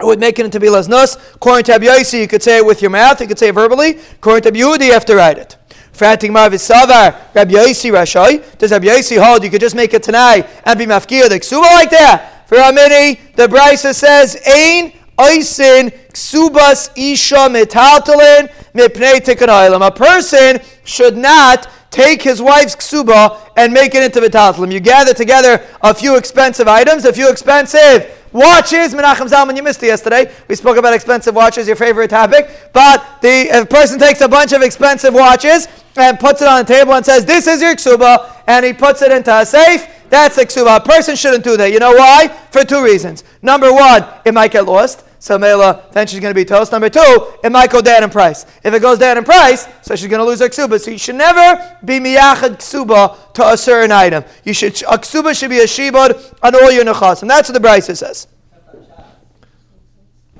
It 0.00 0.06
would 0.06 0.18
make 0.18 0.38
it 0.38 0.46
into 0.46 0.58
Bilas 0.58 0.88
Nus. 0.88 1.16
According 1.34 1.64
to 1.64 1.72
Abiyasi, 1.72 2.20
you 2.20 2.28
could 2.28 2.42
say 2.42 2.56
it 2.56 2.64
with 2.66 2.80
your 2.80 2.90
mouth, 2.90 3.20
you 3.20 3.26
could 3.26 3.38
say 3.38 3.48
it 3.48 3.54
verbally. 3.54 3.98
According 4.14 4.44
to 4.44 4.52
Abiyudi, 4.52 4.86
you 4.86 4.92
have 4.92 5.04
to 5.06 5.16
write 5.16 5.38
it. 5.38 5.56
Frantic 5.92 6.30
Marvis 6.30 6.66
Savar, 6.66 7.34
Rabbi 7.34 7.52
Yosi 7.52 7.90
Rashai. 7.92 8.58
Does 8.58 8.72
Rabbi 8.72 8.86
Yosi 8.86 9.22
hold 9.22 9.44
you 9.44 9.50
could 9.50 9.60
just 9.60 9.74
make 9.74 9.92
it 9.92 10.02
tonight 10.02 10.48
and 10.64 10.78
be 10.78 10.86
mafkir 10.86 11.28
the 11.28 11.38
ksuba 11.38 11.62
like 11.62 11.90
that? 11.90 12.48
For 12.48 12.56
Amini, 12.56 13.34
the 13.36 13.46
Brisa 13.46 13.94
says, 13.94 14.40
Ain 14.46 14.92
Oisin 15.18 15.90
Ksubas 16.12 16.90
Isha 16.96 17.48
Metaltalin 17.50 18.50
Mipnei 18.72 19.20
Tikkun 19.20 19.86
A 19.86 19.90
person 19.90 20.60
should 20.84 21.16
not 21.16 21.68
take 21.90 22.22
his 22.22 22.40
wife's 22.40 22.76
ksuba 22.76 23.38
and 23.56 23.72
make 23.72 23.94
it 23.94 24.02
into 24.02 24.20
metatlim. 24.20 24.72
You 24.72 24.80
gather 24.80 25.12
together 25.12 25.62
a 25.82 25.92
few 25.92 26.16
expensive 26.16 26.68
items, 26.68 27.04
a 27.04 27.12
few 27.12 27.28
expensive 27.28 28.16
watches. 28.32 28.94
Menachem 28.94 29.28
Zalman, 29.28 29.56
you 29.56 29.62
missed 29.62 29.82
it 29.82 29.88
yesterday. 29.88 30.32
We 30.48 30.54
spoke 30.54 30.76
about 30.76 30.94
expensive 30.94 31.34
watches, 31.34 31.66
your 31.66 31.76
favorite 31.76 32.10
topic. 32.10 32.48
But 32.72 33.04
the 33.22 33.66
person 33.68 33.98
takes 33.98 34.20
a 34.20 34.28
bunch 34.28 34.52
of 34.52 34.62
expensive 34.62 35.14
watches 35.14 35.66
and 35.96 36.18
puts 36.18 36.40
it 36.40 36.48
on 36.48 36.64
the 36.64 36.72
table 36.72 36.94
and 36.94 37.04
says, 37.04 37.24
"This 37.24 37.48
is 37.48 37.60
your 37.60 37.74
ksuba," 37.74 38.24
and 38.46 38.64
he 38.64 38.72
puts 38.72 39.02
it 39.02 39.10
into 39.10 39.36
a 39.36 39.44
safe. 39.44 39.86
That's 40.08 40.38
a 40.38 40.46
ksuba. 40.46 40.76
A 40.76 40.80
person 40.80 41.16
shouldn't 41.16 41.44
do 41.44 41.56
that. 41.56 41.72
You 41.72 41.80
know 41.80 41.92
why? 41.92 42.30
For 42.52 42.64
two 42.64 42.82
reasons. 42.84 43.24
Number 43.42 43.72
one, 43.72 44.04
it 44.24 44.32
might 44.32 44.52
get 44.52 44.66
lost. 44.66 45.02
So 45.20 45.38
Mela, 45.38 45.84
then 45.92 46.06
she's 46.06 46.18
going 46.18 46.30
to 46.30 46.34
be 46.34 46.46
toast. 46.46 46.72
Number 46.72 46.88
two, 46.88 47.34
it 47.44 47.52
might 47.52 47.70
go 47.70 47.82
down 47.82 48.02
in 48.02 48.08
price. 48.08 48.46
If 48.64 48.72
it 48.72 48.80
goes 48.80 48.98
down 48.98 49.18
in 49.18 49.24
price, 49.24 49.68
so 49.82 49.94
she's 49.94 50.08
going 50.08 50.18
to 50.18 50.24
lose 50.24 50.40
her 50.40 50.48
ksuba. 50.48 50.80
So 50.80 50.90
you 50.90 50.98
should 50.98 51.16
never 51.16 51.76
be 51.84 52.00
miyachad 52.00 52.56
ksuba 52.56 53.32
to 53.34 53.50
a 53.50 53.56
certain 53.56 53.92
item. 53.92 54.24
You 54.44 54.54
should 54.54 54.72
a 54.82 54.96
ksuba 54.96 55.38
should 55.38 55.50
be 55.50 55.60
a 55.60 55.66
shibud 55.66 56.34
on 56.42 56.54
all 56.54 56.72
your 56.72 56.86
nechas, 56.86 57.20
and 57.20 57.30
that's 57.30 57.50
what 57.50 57.62
the 57.62 57.68
Brisa 57.68 57.94
says. 57.94 58.28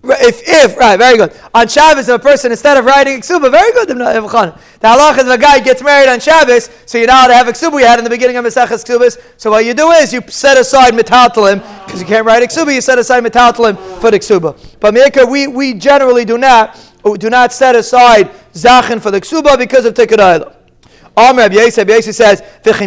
If, 0.02 0.42
if, 0.46 0.76
right, 0.78 0.96
very 0.98 1.18
good. 1.18 1.38
On 1.52 1.68
Shabbos, 1.68 2.08
if 2.08 2.14
a 2.14 2.18
person, 2.18 2.50
instead 2.50 2.78
of 2.78 2.86
writing 2.86 3.20
Ksuba, 3.20 3.50
very 3.50 3.70
good. 3.72 3.88
The 3.88 3.94
halach 3.94 5.18
is 5.18 5.24
if 5.24 5.30
a 5.30 5.38
guy 5.38 5.60
gets 5.60 5.82
married 5.82 6.08
on 6.08 6.20
Shabbos, 6.20 6.70
so 6.86 6.96
you 6.96 7.06
know 7.06 7.12
how 7.12 7.26
to 7.26 7.34
have 7.34 7.48
a 7.48 7.52
Ksuba 7.52 7.74
we 7.74 7.82
had 7.82 7.98
in 7.98 8.04
the 8.04 8.10
beginning 8.10 8.36
of 8.36 8.44
Mesechus 8.44 8.82
Ksubas. 8.82 9.20
So 9.36 9.50
what 9.50 9.66
you 9.66 9.74
do 9.74 9.90
is 9.90 10.12
you 10.12 10.22
set 10.28 10.56
aside 10.58 10.94
Metaltalim, 10.94 11.60
because 11.84 12.00
you 12.00 12.06
can't 12.06 12.24
write 12.24 12.42
a 12.42 12.46
Ksuba, 12.46 12.74
you 12.74 12.80
set 12.80 12.98
aside 12.98 13.22
Metaltalim 13.24 13.76
for 14.00 14.10
the 14.10 14.18
Ksuba. 14.18 14.56
But 14.80 14.94
Meika, 14.94 15.26
we, 15.28 15.46
we 15.46 15.74
generally 15.74 16.24
do 16.24 16.38
not, 16.38 16.78
do 17.18 17.28
not 17.28 17.52
set 17.52 17.74
aside 17.74 18.30
Zachin 18.54 19.02
for 19.02 19.10
the 19.10 19.20
Ksuba 19.20 19.58
because 19.58 19.84
of 19.84 19.92
Tikkun 19.92 20.59
Says, 21.16 22.42
If 22.64 22.80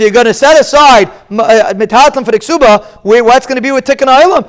you're 0.00 0.10
going 0.10 0.26
to 0.26 0.34
set 0.34 0.60
aside 0.60 1.08
uh, 1.08 1.72
metatlim 1.74 2.24
for 2.24 2.30
the 2.30 2.38
ksuba, 2.38 2.84
what's 3.02 3.46
going 3.46 3.56
to 3.56 3.62
be 3.62 3.72
with 3.72 3.84
tikkun 3.84 4.08
oilam? 4.08 4.48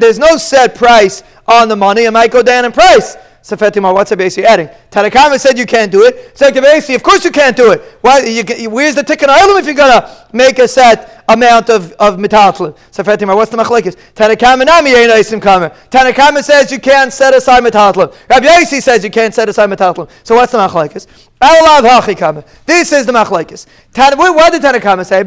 There's 0.00 0.18
no 0.18 0.36
set 0.36 0.74
price 0.74 1.22
on 1.46 1.68
the 1.68 1.76
money. 1.76 2.02
It 2.04 2.10
might 2.10 2.30
go 2.30 2.42
down 2.42 2.64
in 2.64 2.72
price. 2.72 3.16
So 3.44 3.56
Fatima, 3.56 3.92
what's 3.92 4.14
basic 4.14 4.44
adding? 4.44 4.68
Tanakama 4.90 5.38
said 5.38 5.58
you 5.58 5.66
can't 5.66 5.90
do 5.90 6.04
it. 6.04 6.38
So 6.38 6.48
the 6.48 6.94
of 6.94 7.02
course 7.02 7.24
you 7.24 7.32
can't 7.32 7.56
do 7.56 7.72
it. 7.72 7.80
Why, 8.00 8.20
you, 8.20 8.70
where's 8.70 8.94
the 8.94 9.02
tikkun 9.02 9.26
oilam 9.26 9.58
if 9.58 9.66
you're 9.66 9.74
going 9.74 10.00
to 10.00 10.28
make 10.32 10.60
a 10.60 10.68
set 10.68 11.11
amount 11.28 11.70
of, 11.70 11.92
of 11.92 12.16
metatlim. 12.16 12.76
So 12.90 13.02
Fatima, 13.02 13.34
what's 13.34 13.50
the 13.50 13.56
machlekes? 13.56 13.96
Tanakama 14.14 14.66
nami 14.66 14.90
isim 14.90 15.40
kamer. 15.40 15.74
Tanakama 15.90 16.42
says 16.42 16.70
you 16.70 16.78
can't 16.78 17.12
set 17.12 17.34
aside 17.34 17.62
metatlim. 17.62 18.14
Rabbi 18.28 18.46
Yossi 18.46 18.82
says 18.82 19.04
you 19.04 19.10
can't 19.10 19.34
set 19.34 19.48
aside 19.48 19.70
metatlim. 19.70 20.10
So 20.24 20.34
what's 20.34 20.52
the 20.52 20.58
machlekes? 20.58 21.06
This 22.66 22.92
is 22.92 23.04
the 23.04 23.12
machlekes. 23.12 23.66
What 23.94 24.52
did 24.52 24.62
Tanakama 24.62 25.04
say? 25.04 25.22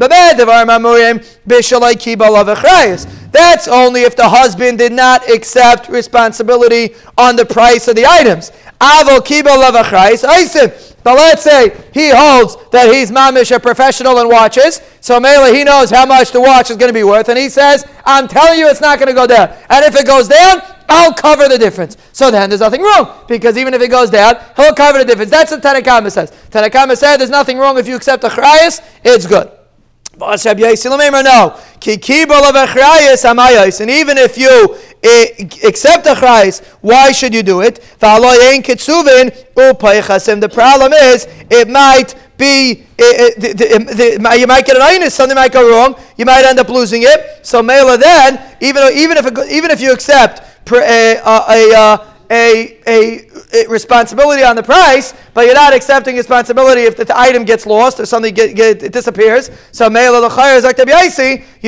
That's 3.31 3.67
only 3.67 4.01
if 4.01 4.15
the 4.15 4.29
husband 4.29 4.77
did 4.77 4.93
not 4.93 5.29
accept 5.29 5.89
responsibility 5.89 6.95
on 7.17 7.35
the 7.35 7.45
price 7.45 7.89
of 7.89 7.97
the 7.97 8.05
items. 8.05 8.51
But 11.03 11.17
let's 11.17 11.43
say 11.43 11.69
he 11.93 12.09
holds 12.09 12.57
that 12.71 12.91
he's 12.93 13.11
mamish 13.11 13.55
a 13.55 13.59
professional 13.59 14.17
in 14.19 14.29
watches, 14.29 14.81
so 15.01 15.19
Mela 15.19 15.53
he 15.53 15.63
knows 15.63 15.91
how 15.91 16.05
much 16.05 16.31
the 16.31 16.39
watch 16.41 16.71
is 16.71 16.77
going 16.77 16.89
to 16.89 16.93
be 16.93 17.03
worth, 17.03 17.29
and 17.29 17.37
he 17.37 17.49
says, 17.49 17.85
"I'm 18.05 18.27
telling 18.27 18.57
you, 18.57 18.67
it's 18.67 18.81
not 18.81 18.99
going 18.99 19.09
to 19.09 19.13
go 19.13 19.27
down. 19.27 19.49
And 19.69 19.85
if 19.85 19.95
it 19.95 20.07
goes 20.07 20.27
down, 20.27 20.61
I'll 20.87 21.13
cover 21.13 21.47
the 21.47 21.57
difference." 21.57 21.97
So 22.11 22.31
then 22.31 22.49
there's 22.49 22.61
nothing 22.61 22.81
wrong 22.81 23.25
because 23.27 23.57
even 23.57 23.73
if 23.73 23.81
it 23.81 23.89
goes 23.89 24.09
down, 24.09 24.35
he'll 24.55 24.73
cover 24.73 24.99
the 24.99 25.05
difference. 25.05 25.31
That's 25.31 25.51
what 25.51 25.61
Tanakama 25.61 26.11
says. 26.11 26.31
Tanakama 26.49 26.97
said, 26.97 27.17
"There's 27.17 27.29
nothing 27.29 27.57
wrong 27.57 27.77
if 27.77 27.87
you 27.87 27.95
accept 27.95 28.21
the 28.21 28.29
chrayas, 28.29 28.81
it's 29.03 29.25
good." 29.25 29.49
No. 30.17 30.31
And 33.81 33.89
even 33.89 34.17
if 34.17 34.37
you 34.37 34.77
uh, 35.03 35.25
accept 35.67 36.03
the 36.05 36.13
chrayis, 36.15 36.63
why 36.81 37.11
should 37.11 37.33
you 37.33 37.43
do 37.43 37.61
it? 37.61 37.83
The 37.99 38.09
problem 40.53 40.93
is, 40.93 41.27
it 41.49 41.67
might 41.67 42.15
be, 42.37 42.85
it, 42.97 43.43
it, 43.43 43.57
the, 43.97 44.37
you 44.39 44.47
might 44.47 44.65
get 44.65 44.77
an 44.77 44.81
inus, 44.83 45.11
something 45.11 45.35
might 45.35 45.51
go 45.51 45.69
wrong, 45.69 45.95
you 46.17 46.25
might 46.25 46.45
end 46.45 46.59
up 46.59 46.69
losing 46.69 47.03
it. 47.03 47.45
So 47.45 47.61
Mela 47.61 47.97
then, 47.97 48.39
even, 48.61 48.83
even, 48.93 49.17
if, 49.17 49.25
even 49.49 49.69
if 49.71 49.81
you 49.81 49.91
accept 49.91 50.41
a, 50.71 51.17
a, 51.17 51.73
uh, 51.77 52.11
a, 52.31 52.79
a, 52.87 53.29
a 53.53 53.67
responsibility 53.67 54.43
on 54.43 54.55
the 54.55 54.63
price, 54.63 55.13
but 55.33 55.45
you're 55.45 55.53
not 55.53 55.73
accepting 55.73 56.15
responsibility 56.15 56.81
if 56.81 56.97
the 56.97 57.05
item 57.17 57.43
gets 57.43 57.65
lost 57.65 57.99
or 57.99 58.05
something 58.05 58.33
get, 58.33 58.55
get, 58.55 58.81
it 58.83 58.91
disappears. 58.91 59.51
So 59.71 59.87
you're 59.89 60.17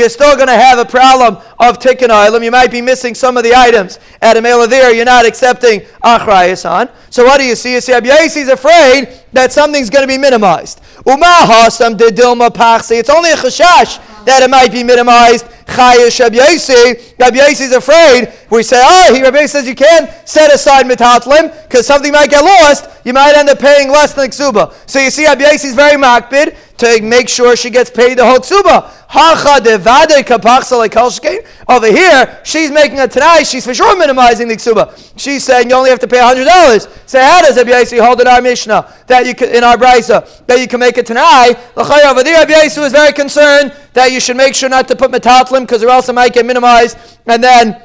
still 0.09 0.35
going 0.35 0.47
to 0.47 0.53
have 0.53 0.79
a 0.79 0.85
problem 0.85 1.37
of 1.59 1.79
tikkun 1.79 2.09
item. 2.09 2.43
You 2.43 2.51
might 2.51 2.71
be 2.71 2.81
missing 2.81 3.13
some 3.15 3.37
of 3.37 3.43
the 3.43 3.53
items 3.55 3.99
at 4.21 4.37
a 4.37 4.41
mela 4.41 4.67
there. 4.67 4.93
You're 4.93 5.05
not 5.05 5.25
accepting 5.25 5.81
achrayas 6.03 6.69
on. 6.69 6.89
So 7.09 7.23
what 7.23 7.39
do 7.39 7.45
you 7.45 7.55
see? 7.55 7.73
You 7.73 7.81
see, 7.81 7.93
Abyaisi 7.93 8.37
is 8.37 8.49
afraid 8.49 9.09
that 9.33 9.51
something's 9.51 9.89
going 9.89 10.03
to 10.03 10.07
be 10.07 10.17
minimized. 10.17 10.81
Umaha 11.05 11.69
sam 11.69 11.95
didilma 11.95 12.49
pahsi 12.49 12.99
it's 12.99 13.09
only 13.09 13.31
a 13.31 13.35
chashash 13.35 13.99
that 14.27 14.43
it 14.43 14.49
might 14.49 14.71
be 14.71 14.83
minimized. 14.83 15.45
Chayish 15.65 16.19
Rabbi 16.19 16.37
Yossi. 16.37 17.61
Is 17.61 17.71
afraid. 17.71 18.31
We 18.49 18.63
say, 18.63 18.81
oh, 18.83 19.13
he 19.13 19.23
Rabbi 19.23 19.45
says 19.45 19.67
you 19.67 19.75
can 19.75 20.07
set 20.25 20.53
aside 20.53 20.85
metatlim 20.85 21.51
because 21.63 21.87
something 21.87 22.11
might 22.11 22.29
get 22.29 22.41
lost. 22.43 22.89
You 23.03 23.13
might 23.13 23.35
end 23.35 23.49
up 23.49 23.59
paying 23.59 23.89
less 23.89 24.13
than 24.13 24.29
ksuba. 24.29 24.73
So 24.85 24.99
you 24.99 25.11
see, 25.11 25.25
Rabbi 25.25 25.43
is 25.45 25.73
very 25.73 25.99
makbid 25.99 26.55
to 26.77 27.01
make 27.01 27.27
sure 27.27 27.55
she 27.55 27.69
gets 27.69 27.89
paid 27.89 28.17
the 28.17 28.25
whole 28.25 28.39
ksuba. 28.39 28.93
Over 31.69 31.87
here, 31.87 32.41
she's 32.43 32.71
making 32.71 32.99
a 32.99 33.07
tanai. 33.07 33.43
She's 33.43 33.65
for 33.65 33.73
sure 33.73 33.97
minimizing 33.97 34.47
the 34.47 34.55
ksuba. 34.55 35.13
She's 35.17 35.43
saying 35.43 35.69
you 35.69 35.75
only 35.75 35.89
have 35.89 35.99
to 35.99 36.07
pay 36.07 36.19
hundred 36.19 36.45
dollars. 36.45 36.87
Say 37.05 37.21
how 37.23 37.41
does 37.41 37.57
Rabbi 37.57 37.97
hold 38.03 38.21
in 38.21 38.27
our 38.27 38.41
Mishnah 38.41 38.93
that 39.07 39.25
you 39.25 39.33
can, 39.33 39.49
in 39.49 39.63
our 39.63 39.77
brisa 39.77 40.45
that 40.45 40.59
you 40.59 40.67
can 40.67 40.79
make 40.79 40.97
a 40.97 41.03
tanai? 41.03 41.55
Over 41.75 42.23
there, 42.23 42.45
Rabbi 42.45 42.53
Yossi 42.53 42.79
was 42.79 42.91
very 42.91 43.13
concerned 43.13 43.73
that 43.93 44.11
you 44.11 44.19
should 44.19 44.37
make 44.37 44.53
sure 44.53 44.69
not 44.69 44.87
to 44.89 44.95
put 44.95 45.11
metatlim 45.11 45.61
because 45.61 45.81
or 45.83 45.89
else 45.89 46.09
it 46.09 46.13
might 46.13 46.33
get 46.33 46.45
minimized 46.45 46.97
and 47.25 47.43
then 47.43 47.81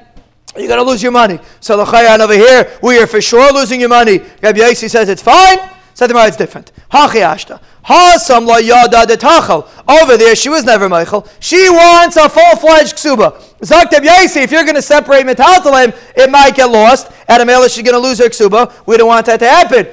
you're 0.57 0.69
going 0.69 0.85
to 0.85 0.91
lose 0.91 1.03
your 1.03 1.13
money. 1.13 1.39
So 1.61 1.77
the 1.79 1.85
chayan 1.85 2.19
over 2.21 2.35
here, 2.35 2.79
we 2.83 2.99
are 2.99 3.07
for 3.07 3.23
sure 3.23 3.53
losing 3.53 3.81
your 3.81 3.89
money. 3.89 4.19
Rabbi 4.43 4.59
Yossi 4.59 4.91
says 4.91 5.09
it's 5.09 5.23
fine. 5.23 5.59
So 5.95 6.07
the 6.07 6.15
it's 6.27 6.37
different. 6.37 6.73
Hachi 6.91 7.21
ashta. 7.21 7.61
Hasam 7.85 8.47
la 8.47 8.57
yada 8.59 9.05
de 9.07 9.17
tachal. 9.17 9.69
Over 9.89 10.17
there, 10.17 10.35
she 10.35 10.49
was 10.49 10.65
never 10.65 10.89
Michael. 10.89 11.27
She 11.41 11.69
wants 11.69 12.17
a 12.17 12.29
full-fledged 12.29 12.97
ksuba. 12.97 13.33
Zaktab 13.61 14.05
Yaisi, 14.05 14.43
if 14.43 14.51
you're 14.53 14.63
going 14.65 14.77
to 14.77 14.83
separate 14.83 15.27
metaltalim, 15.27 15.95
it 16.17 16.31
might 16.31 16.55
get 16.55 16.67
lost. 16.67 17.11
And 17.29 17.43
Amela, 17.43 17.73
she's 17.73 17.83
going 17.83 17.95
to 17.95 17.99
lose 17.99 18.19
her 18.19 18.27
ksuba. 18.27 18.73
We 18.87 18.97
don't 18.97 19.09
want 19.09 19.27
that 19.27 19.39
to 19.41 19.49
happen. 19.49 19.89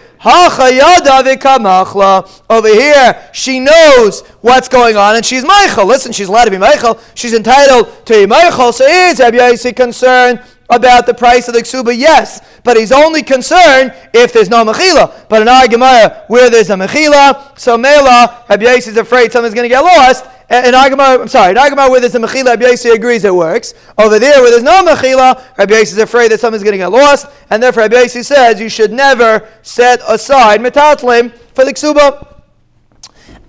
Over 2.50 2.68
here, 2.68 3.30
she 3.34 3.60
knows 3.60 4.22
what's 4.42 4.68
going 4.68 4.98
on, 4.98 5.16
and 5.16 5.26
she's 5.26 5.46
Michael. 5.46 5.86
Listen, 5.86 6.12
she's 6.12 6.28
allowed 6.28 6.46
to 6.46 6.52
be 6.52 6.58
Michael. 6.58 7.00
She's 7.16 7.34
entitled 7.34 8.06
to 8.06 8.14
be 8.14 8.26
Michael. 8.26 8.74
So 8.74 8.86
is 8.86 9.20
Rabbi 9.20 9.38
Yaisi 9.38 9.76
concerned 9.76 10.42
about 10.70 11.06
the 11.06 11.14
price 11.14 11.48
of 11.48 11.54
the 11.54 11.62
ksuba? 11.62 11.98
Yes, 11.98 12.42
but 12.64 12.78
he's 12.78 12.92
only 12.92 13.24
concerned 13.24 13.94
if 14.14 14.34
there's 14.34 14.50
no 14.50 14.64
mechila. 14.64 15.28
But 15.30 15.42
in 15.42 15.48
our 15.48 15.68
Gemara, 15.68 16.26
where 16.28 16.50
there's 16.50 16.70
a 16.70 16.76
mechila, 16.76 17.58
so 17.60 17.78
Mela, 17.78 18.46
Rabbi 18.50 18.66
is 18.66 18.98
afraid 18.98 19.32
something's 19.32 19.54
going 19.54 19.66
to 19.66 19.70
get 19.70 19.82
lost. 19.82 20.26
In 20.50 20.72
Gemara, 20.72 21.22
I'm 21.22 21.28
sorry, 21.28 21.52
in 21.52 21.56
Gemara 21.56 21.90
where 21.92 22.00
there's 22.00 22.16
a 22.16 22.20
mechila, 22.20 22.46
Rabbi 22.46 22.66
Yossi 22.66 22.94
agrees 22.94 23.24
it 23.24 23.34
works. 23.34 23.74
Over 23.98 24.18
there 24.18 24.42
where 24.42 24.50
there's 24.50 24.64
no 24.64 24.84
mechila, 24.84 25.58
Rabbi 25.58 25.74
Yossi 25.74 25.94
is 25.94 25.98
afraid 26.00 26.32
that 26.32 26.40
something's 26.40 26.64
going 26.64 26.74
to 26.74 26.78
get 26.78 26.92
lost, 26.92 27.28
and 27.50 27.62
therefore 27.62 27.84
Rabbi 27.84 27.96
Yossi 27.96 28.26
says 28.26 28.60
you 28.60 28.70
should 28.70 28.92
never 28.92 29.48
set 29.62 30.02
aside 30.08 30.62
metatlim 30.62 31.32
for 31.54 31.66
the 31.66 31.74
ksuba. 31.74 32.39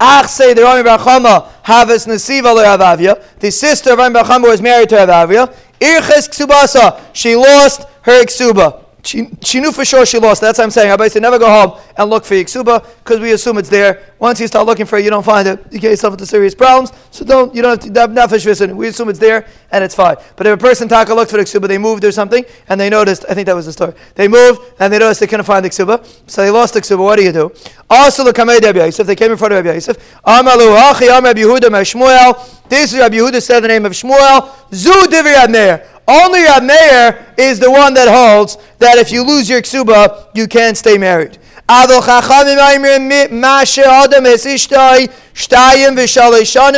Ach 0.00 0.26
say 0.26 0.54
the 0.54 0.62
Rami 0.62 0.82
Bar 0.82 0.98
Chama 0.98 1.46
havas 1.62 2.06
nesiva 2.06 2.54
le'avavia. 2.54 3.22
The 3.38 3.50
sister 3.50 3.92
of 3.92 3.98
Rami 3.98 4.14
Bar 4.14 4.24
Chama 4.24 4.48
was 4.48 4.62
married 4.62 4.88
to 4.88 4.96
Avavia. 4.96 5.54
Irches 5.78 6.28
ksubasa. 6.28 7.00
She 7.12 7.36
lost 7.36 7.82
her 8.02 8.24
ksuba. 8.24 8.84
She, 9.02 9.28
she 9.42 9.60
knew 9.60 9.72
for 9.72 9.84
sure 9.84 10.04
she 10.04 10.18
lost. 10.18 10.40
That's 10.40 10.58
what 10.58 10.64
I'm 10.64 10.70
saying. 10.70 10.98
I 10.98 11.08
said 11.08 11.22
never 11.22 11.38
go 11.38 11.48
home 11.48 11.80
and 11.96 12.10
look 12.10 12.24
for 12.24 12.34
Yiksuba 12.34 12.86
because 12.98 13.20
we 13.20 13.32
assume 13.32 13.58
it's 13.58 13.68
there. 13.68 14.02
Once 14.18 14.40
you 14.40 14.46
start 14.46 14.66
looking 14.66 14.86
for 14.86 14.98
it, 14.98 15.04
you 15.04 15.10
don't 15.10 15.24
find 15.24 15.46
it. 15.48 15.64
You 15.70 15.78
get 15.78 15.90
yourself 15.90 16.14
into 16.14 16.26
serious 16.26 16.54
problems. 16.54 16.92
So 17.10 17.24
don't 17.24 17.54
you 17.54 17.62
don't 17.62 17.82
have 17.82 17.92
to 17.92 18.00
have 18.00 18.10
nefesh 18.10 18.74
We 18.76 18.88
assume 18.88 19.08
it's 19.08 19.18
there 19.18 19.46
and 19.72 19.82
it's 19.84 19.94
fine. 19.94 20.16
But 20.36 20.46
if 20.46 20.54
a 20.54 20.56
person 20.56 20.88
taka 20.88 21.14
looked 21.14 21.30
for 21.30 21.36
the 21.36 21.44
Yiksuba, 21.44 21.68
they 21.68 21.78
moved 21.78 22.04
or 22.04 22.12
something 22.12 22.44
and 22.68 22.80
they 22.80 22.90
noticed. 22.90 23.24
I 23.28 23.34
think 23.34 23.46
that 23.46 23.54
was 23.54 23.66
the 23.66 23.72
story. 23.72 23.94
They 24.14 24.28
moved 24.28 24.60
and 24.78 24.92
they 24.92 24.98
noticed 24.98 25.20
they 25.20 25.26
couldn't 25.26 25.46
find 25.46 25.64
the 25.64 25.70
Yiksuba, 25.70 26.30
so 26.30 26.42
they 26.42 26.50
lost 26.50 26.74
the 26.74 26.80
Yiksuba. 26.80 26.98
What 26.98 27.16
do 27.16 27.24
you 27.24 27.32
do? 27.32 27.52
Also, 27.88 28.24
the 28.24 28.32
Kamei 28.32 28.60
Rabbi 28.60 28.84
Yosef. 28.84 29.06
They 29.06 29.16
came 29.16 29.32
in 29.32 29.36
front 29.38 29.52
of 29.54 29.64
Rabbi 29.64 29.74
Yosef. 29.74 29.96
Amalu 30.24 30.76
Hachi 30.78 31.08
Am 31.08 31.24
Rabbi 31.24 31.40
Yehuda 31.40 31.68
Shmuel. 31.70 32.68
This 32.68 32.92
is 32.92 32.98
Rabbi 32.98 33.16
Yehuda 33.16 33.42
said 33.42 33.60
the 33.60 33.68
name 33.68 33.84
of 33.84 33.92
Shmuel. 33.92 34.72
Zu 34.72 34.92
Divi 35.08 35.50
Meir. 35.50 35.86
Only 36.06 36.42
Rab 36.42 36.64
Meir 36.64 37.34
is 37.38 37.60
the 37.60 37.70
one 37.70 37.94
that 37.94 38.08
holds 38.08 38.58
that 38.78 38.98
if 38.98 39.12
you 39.12 39.22
lose 39.22 39.48
your 39.48 39.62
ksuba, 39.62 40.28
you 40.34 40.48
can't 40.48 40.76
stay 40.76 40.98
married. 40.98 41.38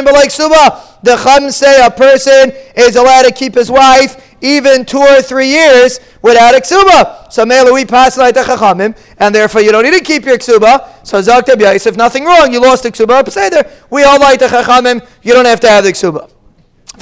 But 0.05 0.15
like 0.15 0.31
suba, 0.31 0.83
the 1.03 1.17
chum 1.17 1.51
say 1.51 1.85
a 1.85 1.91
person 1.91 2.53
is 2.77 2.97
allowed 2.97 3.23
to 3.23 3.33
keep 3.33 3.55
his 3.55 3.71
wife 3.71 4.37
even 4.43 4.85
two 4.85 4.99
or 4.99 5.23
three 5.23 5.49
years 5.49 6.01
without 6.21 6.55
a 6.55 6.61
ksuba. 6.61 7.33
So 7.33 7.47
mele 7.47 7.73
we 7.73 7.85
pass 7.85 8.19
like 8.19 8.35
the 8.35 8.43
chachamim, 8.43 8.97
and 9.19 9.35
therefore 9.35 9.63
you 9.63 9.73
don't 9.73 9.85
need 9.85 9.95
to 9.95 10.05
keep 10.05 10.25
your 10.25 10.37
ksuba. 10.37 11.07
So 11.07 11.21
zakta 11.21 11.57
if 11.87 11.97
nothing 11.97 12.25
wrong, 12.25 12.53
you 12.53 12.61
lost 12.61 12.83
the 12.83 12.91
ksuba. 12.91 13.25
There, 13.51 13.71
we 13.89 14.03
all 14.03 14.21
like 14.21 14.41
the 14.41 14.47
chachamim. 14.47 15.07
You 15.23 15.33
don't 15.33 15.47
have 15.47 15.61
to 15.61 15.69
have 15.69 15.85
the 15.85 15.93
ksuba. 15.93 16.32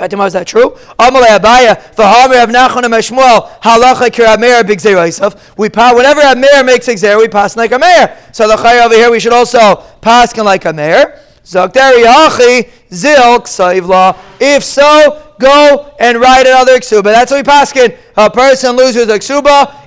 Fatima, 0.00 0.24
is 0.24 0.32
that 0.32 0.46
true? 0.46 0.70
Amalei 0.98 1.38
Abaye, 1.38 1.76
Nachon 1.94 2.84
and 2.84 2.94
Meshmuel, 2.94 3.50
halacha. 3.60 5.54
We 5.58 5.68
pass 5.68 5.94
whenever 5.94 6.22
a 6.22 6.34
mayor 6.34 6.64
makes 6.64 6.88
a 6.88 6.94
zera, 6.94 7.18
we 7.18 7.28
pass 7.28 7.54
like 7.54 7.72
a 7.72 7.78
mayor. 7.78 8.16
So 8.32 8.48
the 8.48 8.56
chay 8.56 8.82
over 8.82 8.94
here, 8.94 9.10
we 9.10 9.20
should 9.20 9.34
also 9.34 9.76
pass 10.00 10.34
like 10.38 10.64
a 10.64 10.72
mayor. 10.72 11.20
Zokderi 11.44 12.06
achi 12.06 12.70
zil 12.90 13.40
ksayvla. 13.40 14.16
If 14.40 14.64
so, 14.64 15.34
go 15.38 15.94
and 16.00 16.18
write 16.18 16.46
another 16.46 16.78
ksuba. 16.78 17.04
That's 17.04 17.30
what 17.30 17.38
we 17.38 17.42
pass. 17.42 17.76
A 18.16 18.30
person 18.30 18.76
loses 18.76 19.06
a 19.08 19.18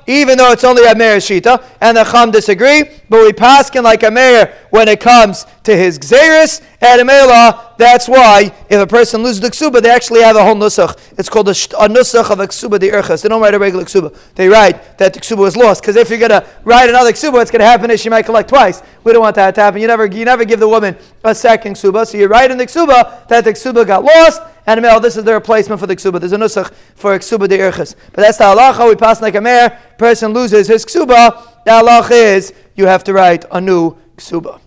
even 0.08 0.38
though 0.38 0.52
it's 0.52 0.64
only 0.64 0.86
a 0.86 0.96
mayor 0.96 1.18
shita, 1.18 1.64
and 1.82 1.98
the 1.98 2.04
chum 2.04 2.32
disagree, 2.32 2.84
but 3.10 3.24
we 3.24 3.34
pass 3.34 3.74
in 3.76 3.84
like 3.84 4.04
a 4.04 4.12
mayor 4.12 4.54
when 4.70 4.88
it 4.88 5.00
comes 5.00 5.46
to 5.64 5.76
his 5.76 5.98
gzeris 5.98 6.62
and 6.82 7.10
a 7.10 7.74
That's 7.78 8.08
why 8.08 8.54
if 8.70 8.82
a 8.82 8.88
person 8.88 9.24
loses 9.24 9.40
the 9.40 9.50
ksuba, 9.50 9.82
they 9.82 9.90
actually 9.90 10.22
have 10.22 10.36
a 10.36 10.44
whole 10.44 10.56
nusach. 10.56 10.98
It's 11.18 11.30
called 11.30 11.48
a, 11.48 11.52
a 11.52 11.88
nusach 11.88 12.30
of 12.30 12.40
a 12.40 12.48
ksuba 12.48 12.80
the 12.80 12.90
urchas. 12.90 13.22
They 13.24 13.30
don't 13.30 13.42
write 13.42 13.54
a 13.54 13.60
regular 13.60 13.86
ksuba. 13.86 14.16
They 14.36 14.50
write 14.50 14.98
that 14.98 15.14
the 15.14 15.20
ksuba 15.20 15.38
was 15.38 15.56
lost 15.56 15.82
because 15.82 15.96
if 15.96 16.10
you're 16.10 16.20
gonna 16.20 16.46
write 16.66 16.90
another 16.90 17.12
ksuba, 17.12 17.34
what's 17.34 17.52
gonna 17.52 17.66
happen 17.66 17.90
is 17.92 18.02
she 18.02 18.10
might 18.10 18.24
collect 18.24 18.50
twice. 18.50 18.82
We 19.04 19.14
don't 19.14 19.22
want 19.22 19.36
that 19.36 19.56
to 19.56 19.62
happen. 19.62 19.82
You 19.82 19.88
never 19.88 20.06
you 20.06 20.26
never 20.26 20.44
give 20.44 20.60
the 20.60 20.68
woman 20.68 20.98
a 21.24 21.34
second 21.34 21.76
ksuba, 21.76 22.06
so 22.06 22.18
you 22.18 22.28
write 22.28 22.52
in 22.52 22.58
the 22.58 22.66
ksuba 22.66 23.28
that 23.28 23.46
the 23.46 23.54
ksuba 23.54 23.88
got 23.88 24.04
lost 24.04 24.42
and 24.66 24.82
male, 24.82 25.00
this 25.00 25.18
is 25.18 25.24
the 25.24 25.34
replacement 25.34 25.80
for 25.80 25.88
the 25.88 25.96
ksuba. 25.96 26.20
There's 26.20 26.32
a 26.32 26.38
nusach 26.38 26.74
for 26.96 27.14
a 27.14 27.20
ksuba 27.20 27.48
de 27.50 27.58
irchas. 27.58 27.96
But 28.14 28.22
that's 28.22 28.38
the 28.38 28.46
halacha. 28.46 28.88
We 28.88 28.96
pass 28.96 29.22
like 29.22 29.36
a 29.36 29.42
mayor. 29.42 29.78
Person 29.98 30.34
loses 30.34 30.68
his 30.68 30.86
ksuba. 30.86 31.64
The 31.66 31.72
halacha 31.72 32.12
is 32.12 32.54
you 32.76 32.86
have 32.86 33.04
to 33.06 33.14
write 33.14 33.46
a 33.52 33.60
new 33.60 33.98
ksuba. 34.18 34.60